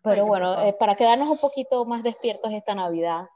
[0.02, 3.28] Pero bueno, eh, para quedarnos un poquito más despiertos esta Navidad,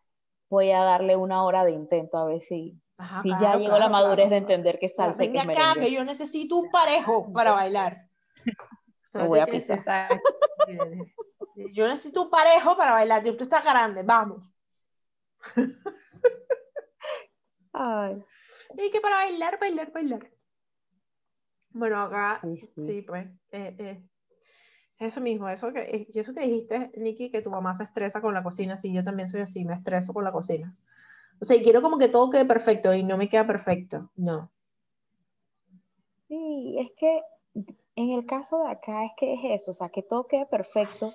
[0.48, 3.72] voy a darle una hora de intento a ver si, Ajá, si ya claro, llegó
[3.72, 4.30] la claro, madurez claro.
[4.30, 5.88] de entender que salsa y que Venga acá, merengue.
[5.88, 8.06] que yo necesito un parejo para bailar.
[9.14, 9.84] Lo voy a pisar.
[11.74, 13.20] Yo necesito un parejo para bailar.
[13.20, 14.50] Usted está grande, vamos.
[17.72, 18.22] Ay,
[18.76, 20.30] Y que para bailar, bailar, bailar.
[21.70, 22.82] Bueno, acá, Sí, sí.
[22.82, 24.02] sí, pues, eh, eh,
[24.98, 28.20] eso mismo, eso que, eh, y eso que dijiste, Nikki, que tu mamá se estresa
[28.20, 30.76] con la cocina, sí, yo también soy así, me estreso con la cocina.
[31.40, 34.52] O sea, quiero como que todo quede perfecto y no me queda perfecto, no.
[36.28, 37.22] Sí, es que
[37.96, 41.12] en el caso de acá es que es eso, o sea, que todo quede perfecto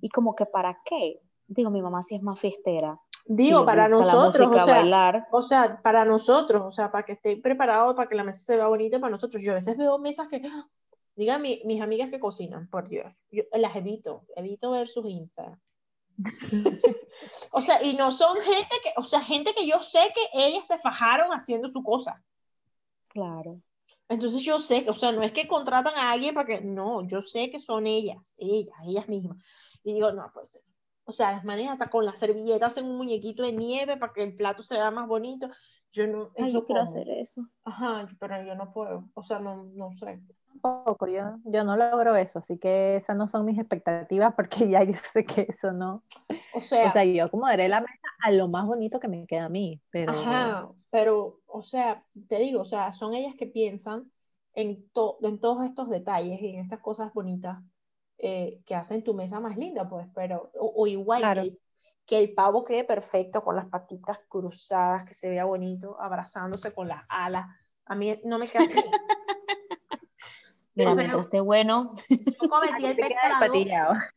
[0.00, 1.20] y como que para qué.
[1.48, 3.00] Digo, mi mamá sí es más fiestera.
[3.26, 5.28] Digo, para nosotros, música, o sea, bailar.
[5.30, 8.56] o sea, para nosotros, o sea, para que estén preparados, para que la mesa se
[8.56, 9.42] vea bonita para nosotros.
[9.42, 10.42] Yo a veces veo mesas que,
[11.14, 15.60] digan mi- mis amigas que cocinan, por Dios, yo las evito, evito ver sus Instagram.
[17.52, 20.66] o sea, y no son gente que, o sea, gente que yo sé que ellas
[20.66, 22.22] se fajaron haciendo su cosa.
[23.08, 23.60] Claro.
[24.08, 27.06] Entonces yo sé que, o sea, no es que contratan a alguien para que, no,
[27.06, 29.38] yo sé que son ellas, ellas, ellas mismas.
[29.84, 30.60] Y digo, no, pues,
[31.10, 34.22] o sea, las manejas hasta con las servilletas en un muñequito de nieve para que
[34.24, 35.48] el plato se vea más bonito.
[35.92, 36.82] Yo no, Ay, yo quiero como.
[36.82, 37.42] hacer eso.
[37.64, 40.22] Ajá, pero yo no puedo, o sea, no, no sé.
[40.62, 44.82] Tampoco, yo, yo no logro eso, así que esas no son mis expectativas porque ya
[44.84, 46.04] yo sé que eso no.
[46.50, 49.46] O sea, O sea, yo acomodaré la mesa a lo más bonito que me queda
[49.46, 54.10] a mí, pero ajá, pero, o sea, te digo, o sea, son ellas que piensan
[54.54, 57.58] en, to- en todos estos detalles y en estas cosas bonitas
[58.22, 61.42] eh, que hacen tu mesa más linda, pues, pero, o, o igual Claro.
[61.42, 61.60] que, el,
[62.06, 66.88] que el pavo quede perfecto con las patitas cruzadas, que se vea bonito, abrazándose con
[66.88, 67.46] las alas.
[67.86, 68.78] A mí no me queda así.
[70.74, 73.54] Mira, O sea, mientras esté bueno, Yo cometí el pecado.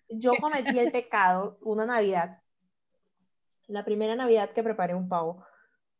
[0.09, 2.41] yo cometí el pecado una Navidad,
[3.67, 5.43] la primera Navidad que preparé un pavo,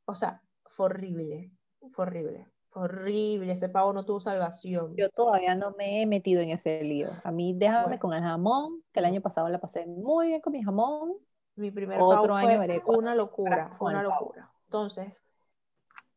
[0.05, 1.51] o sea, fue horrible,
[1.91, 4.95] fue horrible, fue horrible, ese pavo no tuvo salvación.
[4.95, 7.19] Yo todavía no me he metido en ese lío.
[7.23, 7.99] A mí déjame Bueno.
[7.99, 11.13] con el jamón, que el año pasado la pasé muy bien con mi jamón.
[11.55, 14.51] Mi primer Otro pavo año fue una locura, fue una locura.
[14.65, 15.23] Entonces,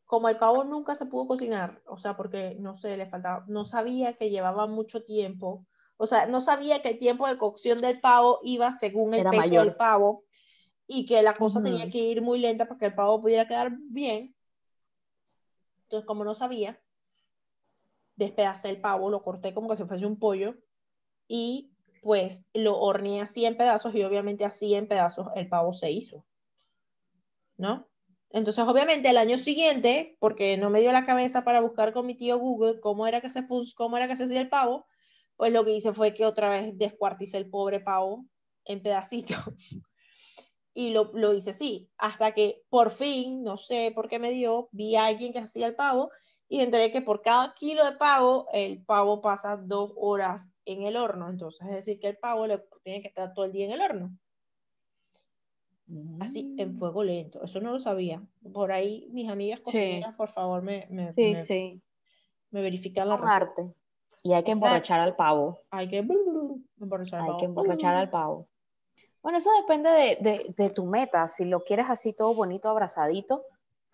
[0.05, 3.65] como el pavo nunca se pudo cocinar, o sea, porque no sé, le faltaba, no
[3.65, 8.01] sabía que llevaba mucho tiempo, o sea, no sabía que el tiempo de cocción del
[8.01, 9.67] pavo iba según el Era peso mayor.
[9.67, 10.25] del pavo
[10.89, 11.65] y que la cosa Ujú.
[11.65, 14.36] tenía que ir muy lenta para que el pavo pudiera quedar bien.
[15.87, 16.81] Entonces, como no sabía,
[18.17, 20.57] despedacé el pavo, lo corté como que si fuese un pollo
[21.29, 21.71] y
[22.03, 26.25] pues lo horneé así en pedazos y obviamente así en pedazos el pavo se hizo.
[27.57, 27.89] ¿No?
[28.31, 32.15] Entonces, obviamente, el año siguiente, porque no me dio la cabeza para buscar con mi
[32.15, 33.45] tío Google cómo era que se,
[33.77, 34.87] cómo era que se hacía el pavo,
[35.37, 38.27] pues lo que hice fue que otra vez descuarticé el pobre pavo
[38.65, 39.39] en pedacitos.
[40.77, 44.69] y lo, lo hice así, hasta que por fin, no sé por qué me dio,
[44.73, 46.11] vi a alguien que hacía el pavo
[46.51, 50.99] y enteré que por cada kilo de pavo, el pavo pasa dos horas en el
[50.99, 51.31] horno.
[51.31, 53.81] Entonces, es decir, que el pavo le, tiene que estar todo el día en el
[53.81, 54.19] horno.
[56.21, 56.77] Así, en mm.
[56.77, 57.43] fuego lento.
[57.43, 58.23] Eso no lo sabía.
[58.53, 61.83] Por ahí, mis amigas cocineras, por favor, me, me, sí, me, sí.
[62.51, 63.73] me verifican la receta.
[64.23, 65.59] Y hay que emborrachar al pavo.
[65.71, 67.33] Hay que emborrachar al pavo.
[67.33, 68.49] Hay que emborrachar al pavo.
[69.23, 71.27] Bueno, eso depende de, de, de, tu meta.
[71.29, 73.45] Si lo quieres así todo bonito, abrazadito,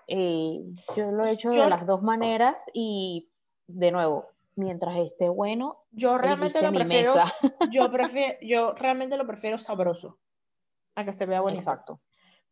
[0.06, 0.62] eh,
[0.96, 3.30] yo lo he hecho de las dos maneras y,
[3.66, 4.26] de nuevo,
[4.56, 7.14] mientras esté bueno, yo realmente lo prefiero,
[7.70, 10.18] yo prefiero, yo realmente lo prefiero sabroso
[10.94, 11.60] a que se vea bonito.
[11.60, 12.00] Exacto.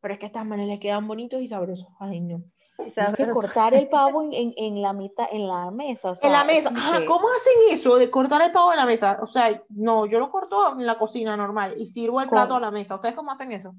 [0.01, 1.88] Pero es que estas maneras le quedan bonitos y sabrosos.
[1.98, 2.42] Ay, no.
[2.96, 6.12] Es que cortar el pavo en, en, la mitad, en la mesa.
[6.22, 6.72] en la mesa.
[7.06, 9.18] ¿Cómo hacen eso de cortar el pavo en la mesa?
[9.22, 12.60] O sea, no, yo lo corto en la cocina normal y sirvo el plato a
[12.60, 12.94] la mesa.
[12.94, 13.74] ¿Ustedes cómo hacen eso?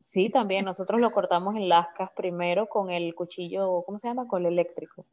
[0.00, 0.64] Sí, también.
[0.64, 4.26] Nosotros lo cortamos en lascas primero con el cuchillo, ¿cómo se llama?
[4.26, 5.06] Con el eléctrico.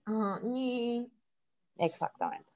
[0.54, 1.08] Y...
[1.78, 2.54] Exactamente.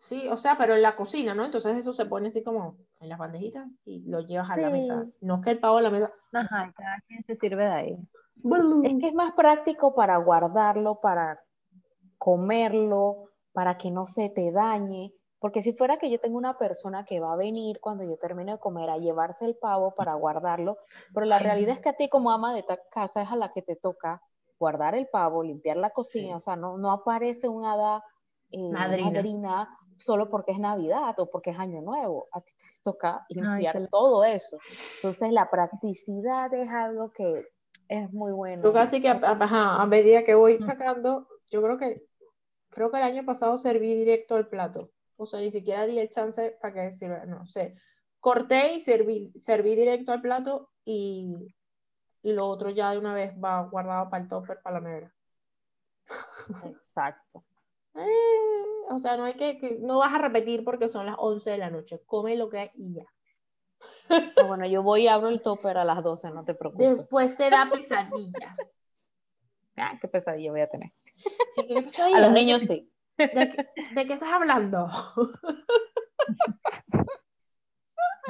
[0.00, 1.44] Sí, o sea, pero en la cocina, ¿no?
[1.44, 5.06] Entonces eso se pone así como en las bandejitas y lo llevas a la mesa.
[5.20, 6.10] No es que el pavo a la mesa.
[6.32, 7.98] Ajá, cada quien se sirve de ahí.
[8.84, 11.40] Es que es más práctico para guardarlo, para
[12.18, 15.12] comerlo, para que no se te dañe.
[15.38, 18.52] Porque si fuera que yo tengo una persona que va a venir cuando yo termine
[18.52, 20.76] de comer a llevarse el pavo para guardarlo,
[21.14, 23.62] pero la realidad es que a ti como ama de casa es a la que
[23.62, 24.22] te toca
[24.58, 28.04] guardar el pavo, limpiar la cocina, o sea, no, no aparece una hada
[28.50, 29.74] eh, madrina.
[29.96, 34.24] solo porque es Navidad o porque es Año Nuevo, a ti te toca limpiar todo
[34.24, 34.58] eso.
[34.96, 37.46] Entonces la practicidad es algo que
[37.90, 38.62] es muy bueno.
[38.62, 42.02] Yo casi que a medida que voy sacando, yo creo que
[42.70, 44.90] creo que el año pasado serví directo al plato
[45.22, 47.74] o sea, ni siquiera di el chance para que sirva, no sé.
[48.20, 51.36] Corté y serví, serví directo al plato y,
[52.22, 55.14] y lo otro ya de una vez va guardado para el topper, para la nevera.
[56.64, 57.44] Exacto.
[57.92, 61.58] Eh, o sea, no hay que, no vas a repetir porque son las 11 de
[61.58, 62.00] la noche.
[62.06, 63.04] Come lo que hay y ya.
[64.08, 66.88] Ah, bueno, yo voy y abro el topper a las 12, no te preocupes.
[66.88, 68.56] Después te da pesadillas.
[69.76, 70.90] Ah, qué pesadilla voy a tener.
[71.56, 72.18] ¿Qué pesadilla?
[72.18, 72.92] A los niños sí.
[73.16, 74.88] ¿De qué, estás hablando?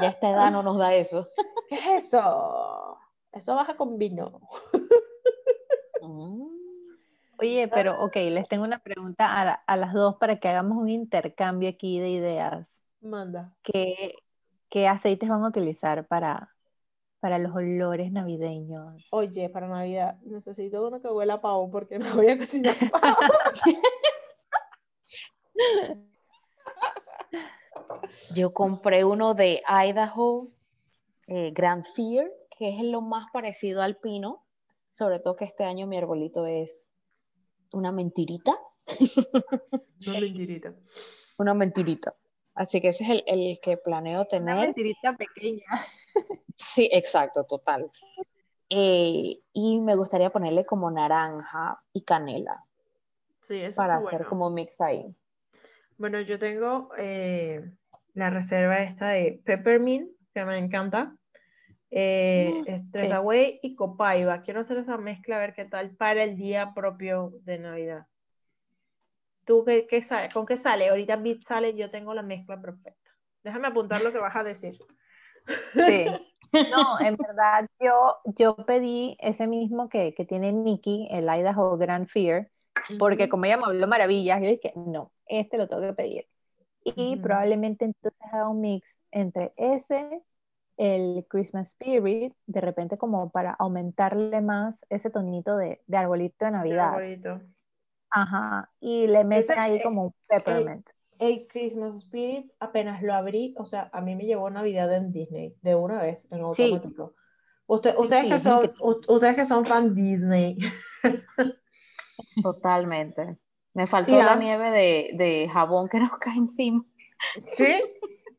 [0.00, 1.28] Ya esta edad no nos da eso.
[1.68, 2.98] ¿Qué es eso?
[3.32, 4.40] Eso baja con vino.
[6.02, 6.50] Mm.
[7.38, 11.70] Oye, pero ok, les tengo una pregunta a, las dos para que hagamos un intercambio
[11.70, 12.82] aquí de ideas.
[13.00, 13.54] Manda.
[13.62, 14.14] ¿Qué,
[14.70, 16.54] qué aceites van a utilizar para,
[17.18, 19.06] para los olores navideños?
[19.10, 23.16] Oye, para Navidad necesito uno que huela a pavo porque no voy a cocinar pavo.
[28.34, 30.48] Yo compré uno de Idaho,
[31.26, 34.46] eh, Grand Fear, que es lo más parecido al pino,
[34.90, 36.90] sobre todo que este año mi arbolito es
[37.72, 38.54] una mentirita.
[40.06, 40.74] Una mentirita.
[41.38, 42.16] una mentirita.
[42.54, 44.54] Así que ese es el, que planeo tener.
[44.54, 45.64] Una mentirita pequeña.
[46.54, 47.90] Sí, exacto, total.
[48.68, 52.64] Eh, y me gustaría ponerle como naranja y canela.
[53.40, 55.06] Sí, eso para hacer como mix ahí.
[55.96, 57.72] Bueno, yo tengo eh,
[58.14, 61.16] la reserva esta de Peppermint, que me encanta.
[61.90, 64.42] Eh, mm, y Copaiba.
[64.42, 68.06] Quiero hacer esa mezcla, a ver qué tal para el día propio de Navidad.
[69.44, 70.28] ¿Tú qué, qué sale?
[70.32, 70.88] con qué sale?
[70.88, 73.10] Ahorita Bit sale, yo tengo la mezcla perfecta.
[73.42, 74.78] Déjame apuntar lo que vas a decir.
[75.74, 76.06] Sí.
[76.52, 82.08] No, en verdad yo, yo pedí ese mismo que, que tiene Nikki, el Idaho Grand
[82.08, 82.50] Fear,
[82.98, 86.26] porque como ella me habló maravillas, yo dije, no, este lo tengo que pedir.
[86.82, 90.22] Y probablemente entonces haga un mix entre ese,
[90.76, 96.50] el Christmas Spirit, de repente como para aumentarle más ese tonito de, de arbolito de
[96.50, 96.94] Navidad.
[96.94, 97.40] arbolito.
[98.10, 100.88] Ajá, y le meten ahí eh, como un peppermint.
[101.18, 105.54] El, Christmas Spirit apenas lo abrí, o sea, a mí me llevó Navidad en Disney,
[105.62, 107.14] de una vez, en automático.
[107.66, 110.58] ustedes, que son, ustedes que son fan Disney.
[112.42, 113.36] Totalmente.
[113.74, 114.36] Me faltó la ¿ah?
[114.36, 116.84] nieve de, de, jabón que nos cae encima.
[117.46, 117.80] Sí,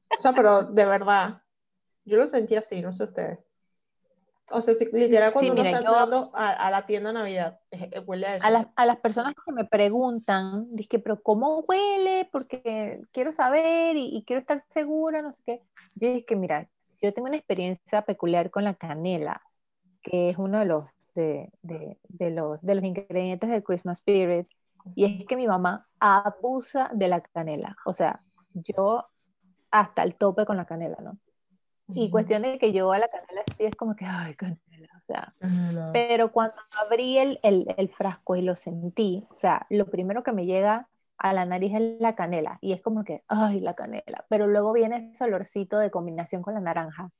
[0.09, 1.41] o sea, pero de verdad,
[2.03, 3.39] yo lo sentí así, no sé ustedes.
[4.53, 7.09] O sea, si, literal cuando Sí, uno mira, está yo- entrando a, a la tienda
[7.09, 8.47] de Navidad, eh, eh, huele a eso.
[8.47, 12.27] A las, a las personas que me preguntan, dije, pero ¿cómo huele?
[12.31, 15.61] Porque quiero saber y, y quiero estar segura, no sé qué.
[15.95, 16.67] Yo dije, mira,
[17.01, 19.41] yo tengo una experiencia peculiar con la canela,
[20.01, 20.85] que es uno de los,
[21.15, 24.47] de, de- de los, de los ingredientes del Christmas Spirit,
[24.95, 27.75] y es que mi mamá abusa de la canela.
[27.85, 28.21] O sea,
[28.53, 29.05] yo
[29.71, 31.17] hasta el tope con la canela, ¿no?
[31.93, 35.01] Y cuestión de que yo a la canela sí es como que, ay, canela, o
[35.05, 35.91] sea, Canela.
[35.91, 40.31] pero cuando abrí el, el, el frasco y lo sentí, o sea, lo primero que
[40.33, 44.25] me llega a la nariz es la canela y es como que, ay, la canela,
[44.29, 47.11] pero luego viene ese olorcito de combinación con la naranja.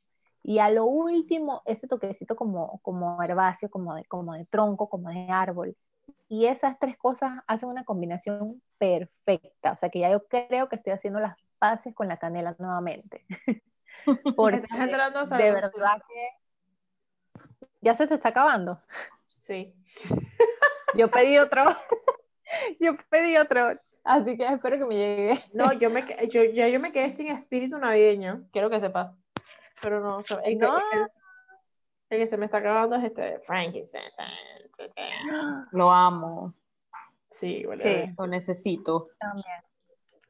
[0.43, 5.09] Y a lo último, ese toquecito como, como herbáceo, como de, como de tronco, como
[5.09, 5.78] de árbol.
[6.30, 9.74] Y esas tres cosas hacen una combinación perfecta.
[9.74, 13.26] O sea que ya yo creo que estoy haciendo las paces con la canela nuevamente.
[14.36, 16.30] Porque de verdad que
[17.82, 18.80] ya se te está acabando.
[19.28, 19.74] Sí.
[20.96, 21.64] Yo pedí otro.
[22.80, 23.80] Yo pedí otro.
[24.04, 25.44] Así que espero que me llegue.
[25.54, 29.12] No, yo me, que- yo, ya yo me quedé sin espíritu navideño, quiero que sepas.
[29.80, 30.78] Pero no, el, que- No.
[30.80, 31.08] el-
[32.10, 34.04] el que se me está acabando es este Frankenstein.
[35.72, 36.54] Lo amo,
[37.30, 37.64] Sí,
[38.18, 39.06] lo necesito.
[39.20, 39.62] También.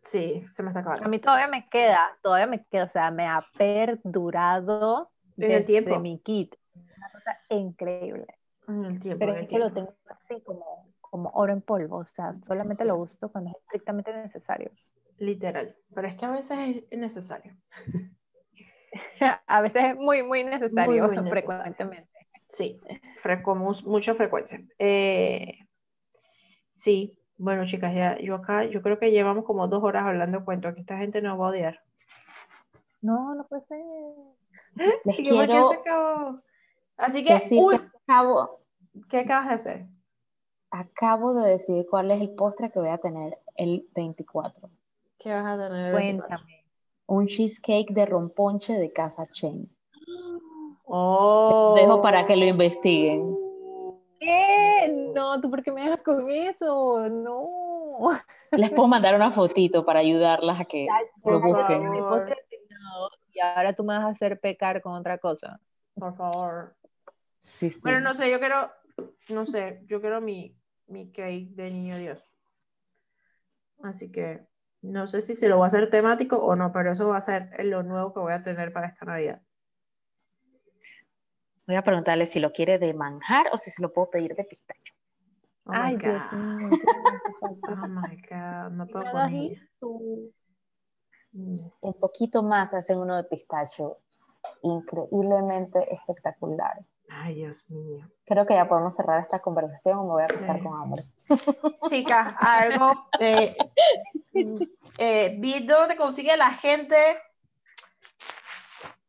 [0.04, 1.10] Sí, se me está A acabando.
[1.10, 5.64] mí todavía me queda, todavía me queda, o sea, me ha perdurado En el desde
[5.66, 6.00] tiempo.
[6.00, 6.56] mi kit.
[6.76, 8.28] Es una cosa increíble.
[8.68, 9.20] En el tiempo.
[9.26, 12.88] Pero es que lo tengo así como, como oro en polvo, o sea, solamente Sí.
[12.88, 14.72] lo uso cuando es estrictamente necesario.
[15.18, 15.76] Literal.
[15.94, 17.56] Pero es que a veces es necesario.
[19.48, 22.10] A veces es muy, muy necesario, muy frecuentemente.
[22.50, 22.80] Sí,
[23.44, 24.62] con mucha frecuencia.
[24.78, 25.60] Eh,
[26.74, 30.74] sí, bueno, chicas, ya yo acá, yo creo que llevamos como dos horas hablando cuento,
[30.74, 31.84] que esta gente nos va a odiar.
[33.02, 33.82] No, no puede ser.
[36.98, 38.60] Así que, uy, acabo,
[39.10, 39.88] ¿qué acabas de hacer?
[40.72, 44.70] acabo de decir cuál es el postre que voy a tener el 24.
[45.20, 45.88] ¿Qué vas a tener?
[45.88, 46.38] el 24?
[46.38, 46.66] Cuéntame.
[47.08, 49.70] Un cheesecake de romponche de Casa Chen.
[50.86, 51.74] Oh.
[51.76, 53.38] Dejo para que lo investiguen.
[54.22, 55.12] ¿Qué?
[55.16, 57.10] No, ¿tú por qué me dejas con eso?
[57.10, 58.12] No.
[58.52, 60.88] Les puedo mandar una fotito para ayudarlas a que
[61.26, 61.92] lo busquen.
[63.34, 65.60] y ahora tú me vas a hacer pecar con otra cosa.
[65.96, 66.76] Por favor.
[67.40, 67.80] Sí, sí.
[67.82, 68.72] Bueno, no sé, yo quiero,
[69.30, 70.56] no sé, yo quiero mi,
[70.86, 72.32] mi cake de niño Dios.
[73.82, 74.46] Así que
[74.84, 77.22] no sé si se lo voy a hacer temático o no, pero eso va a
[77.22, 79.42] ser lo nuevo que voy a tener para esta Navidad.
[81.72, 84.44] Voy a preguntarle si lo quiere de manjar o si se lo puedo pedir de
[84.44, 84.94] pistacho.
[85.64, 86.38] Oh my Ay, Dios God.
[86.38, 86.70] mío.
[87.42, 89.10] Oh my God, no puedo.
[91.32, 94.00] Un poquito más hacen uno de pistacho.
[94.64, 96.86] Increíblemente espectacular.
[97.10, 98.06] Ay, Dios mío.
[98.26, 100.64] Creo que ya podemos cerrar esta conversación o me voy a acostar Sí.
[100.64, 101.06] con hambre.
[101.90, 103.08] Chicas, algo.
[103.22, 103.56] Eh,
[104.98, 106.98] eh, vi dónde consigue la gente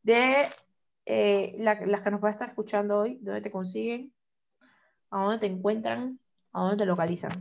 [0.05, 0.47] de
[1.07, 4.13] eh, la- las que nos va a estar escuchando hoy, dónde te consiguen,
[5.11, 6.19] a dónde te encuentran,
[6.53, 7.33] a dónde te localizan.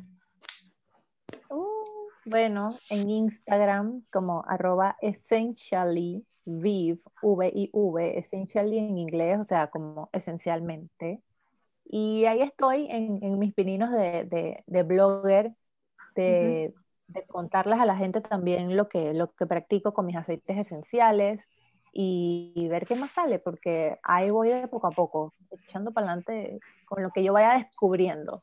[1.49, 9.45] Uh, bueno, en Instagram como arroba essentially viv, V I V, essentially en inglés, o
[9.45, 11.21] sea, como esencialmente.
[11.85, 15.53] Y ahí estoy en, en mis pininos de, de, de blogger,
[16.15, 16.73] de,
[17.07, 21.41] de contarles a la gente también lo que, lo que practico con mis aceites esenciales
[21.91, 26.07] y, y ver qué más sale, porque ahí voy de poco a poco, echando para
[26.07, 28.41] adelante con lo que yo vaya descubriendo.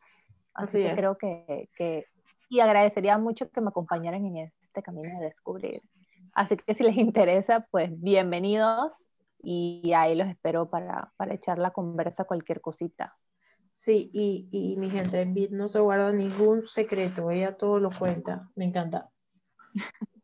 [0.55, 0.96] Así Así, que es.
[0.96, 2.05] creo que, que,
[2.48, 5.82] y agradecería mucho que me acompañaran en este camino de descubrir.
[6.35, 8.93] Así que si les interesa, pues bienvenidos
[9.43, 13.12] y ahí los espero para, para echar la conversa cualquier cosita.
[13.70, 17.90] Sí, y, y mi gente en Bit no se guarda ningún secreto, ella todo lo
[17.90, 19.10] cuenta, me encanta.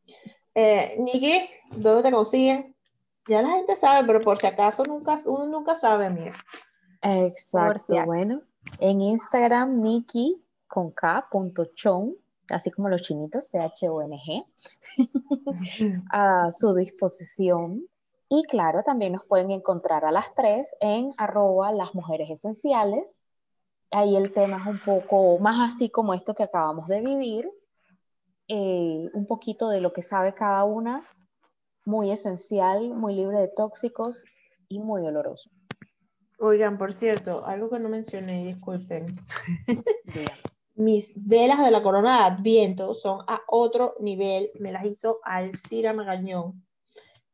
[0.57, 2.74] Eh, Nikki, ¿dónde te consiguen?
[3.29, 6.35] Ya la gente sabe, pero por si acaso nunca, uno nunca sabe, amiga.
[7.01, 8.43] Exacto, si bueno.
[8.79, 12.17] En Instagram, Nikki con K, punto chon,
[12.51, 14.45] así como los chinitos, C-H-O-N-G,
[16.11, 17.87] a su disposición.
[18.29, 23.19] Y claro, también nos pueden encontrar a las tres en arroba las mujeres esenciales.
[23.91, 27.49] Ahí el tema es un poco más así como esto que acabamos de vivir,
[28.49, 31.07] eh, un poquito de lo que sabe cada una,
[31.85, 34.25] muy esencial, muy libre de tóxicos
[34.69, 35.51] y muy oloroso.
[36.39, 39.07] Oigan, por cierto, algo que no mencioné, disculpen.
[40.75, 44.51] Mis velas de la corona de Adviento son a otro nivel.
[44.59, 46.65] Me las hizo Alcira Magañón.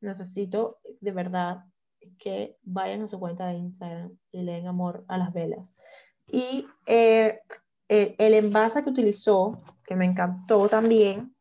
[0.00, 1.64] Necesito de verdad
[2.18, 5.76] que vayan a su cuenta de Instagram y le den amor a las velas.
[6.26, 7.40] Y eh,
[7.88, 11.34] el, el envase que utilizó, que me encantó también,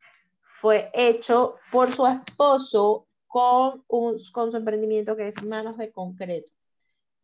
[0.59, 6.51] fue hecho por su esposo con, un, con su emprendimiento que es Manos de Concreto.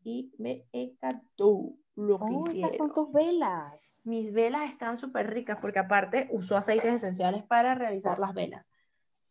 [0.03, 2.70] Y me encantó lo que Oh, hicieron.
[2.70, 4.02] estas son tus velas.
[4.06, 8.66] Mis velas están súper ricas porque aparte usó aceites esenciales para realizar las velas.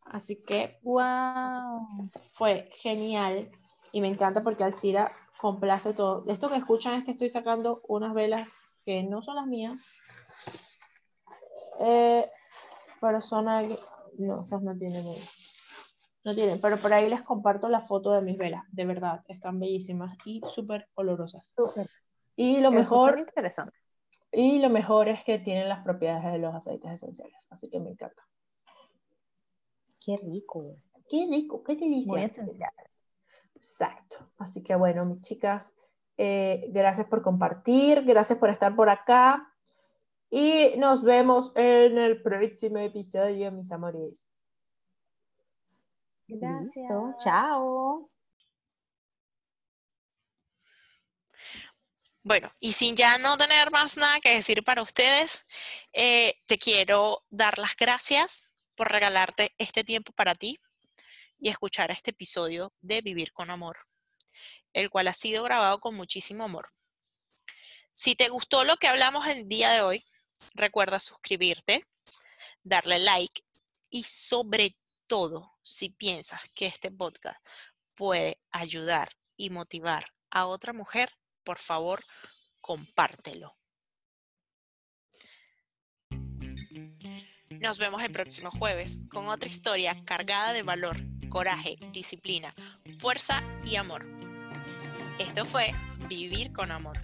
[0.04, 2.10] Así que Wow.
[2.32, 3.50] fue genial
[3.92, 6.24] y me encanta porque Alcira complace todo.
[6.28, 8.52] Esto que escuchan es que estoy sacando unas velas
[8.84, 9.94] que no son las mías,
[11.80, 12.28] eh,
[13.00, 13.48] pero son
[14.18, 15.04] no, estas no tienen,
[16.24, 19.58] no tienen, pero por ahí les comparto la foto de mis velas, de verdad, están
[19.60, 21.54] bellísimas y súper olorosas.
[22.36, 23.76] Y lo Eso mejor, interesante.
[24.32, 27.90] y lo mejor es que tienen las propiedades de los aceites esenciales, así que me
[27.90, 28.22] encanta.
[30.04, 30.76] Qué rico.
[31.08, 32.12] Qué rico, qué delicia.
[32.12, 32.72] Muy esencial.
[33.54, 34.30] Exacto.
[34.38, 35.74] Así que bueno, mis chicas,
[36.16, 39.53] eh, gracias por compartir, gracias por estar por acá
[40.36, 44.26] y nos vemos en el próximo episodio, mis amores.
[46.26, 47.14] Listo.
[47.22, 48.10] Chao.
[52.24, 55.44] Bueno, y sin ya no tener más nada que decir para ustedes,
[55.92, 58.42] eh, te quiero dar las gracias
[58.74, 60.58] por regalarte este tiempo para ti
[61.38, 63.76] y escuchar este episodio de Vivir con Amor,
[64.72, 66.72] el cual ha sido grabado con muchísimo amor.
[67.92, 70.04] Si te gustó lo que hablamos el día de hoy,
[70.54, 71.86] recuerda suscribirte,
[72.62, 73.42] darle like
[73.90, 77.38] y sobre todo, si piensas que este podcast
[77.94, 81.10] puede ayudar y motivar a otra mujer,
[81.44, 82.04] por favor,
[82.60, 83.56] compártelo.
[87.50, 90.96] Nos vemos el próximo jueves con otra historia cargada de valor,
[91.28, 92.54] coraje, disciplina,
[92.98, 94.06] fuerza y amor.
[95.18, 95.70] Esto fue
[96.08, 96.98] Vivir con Amor.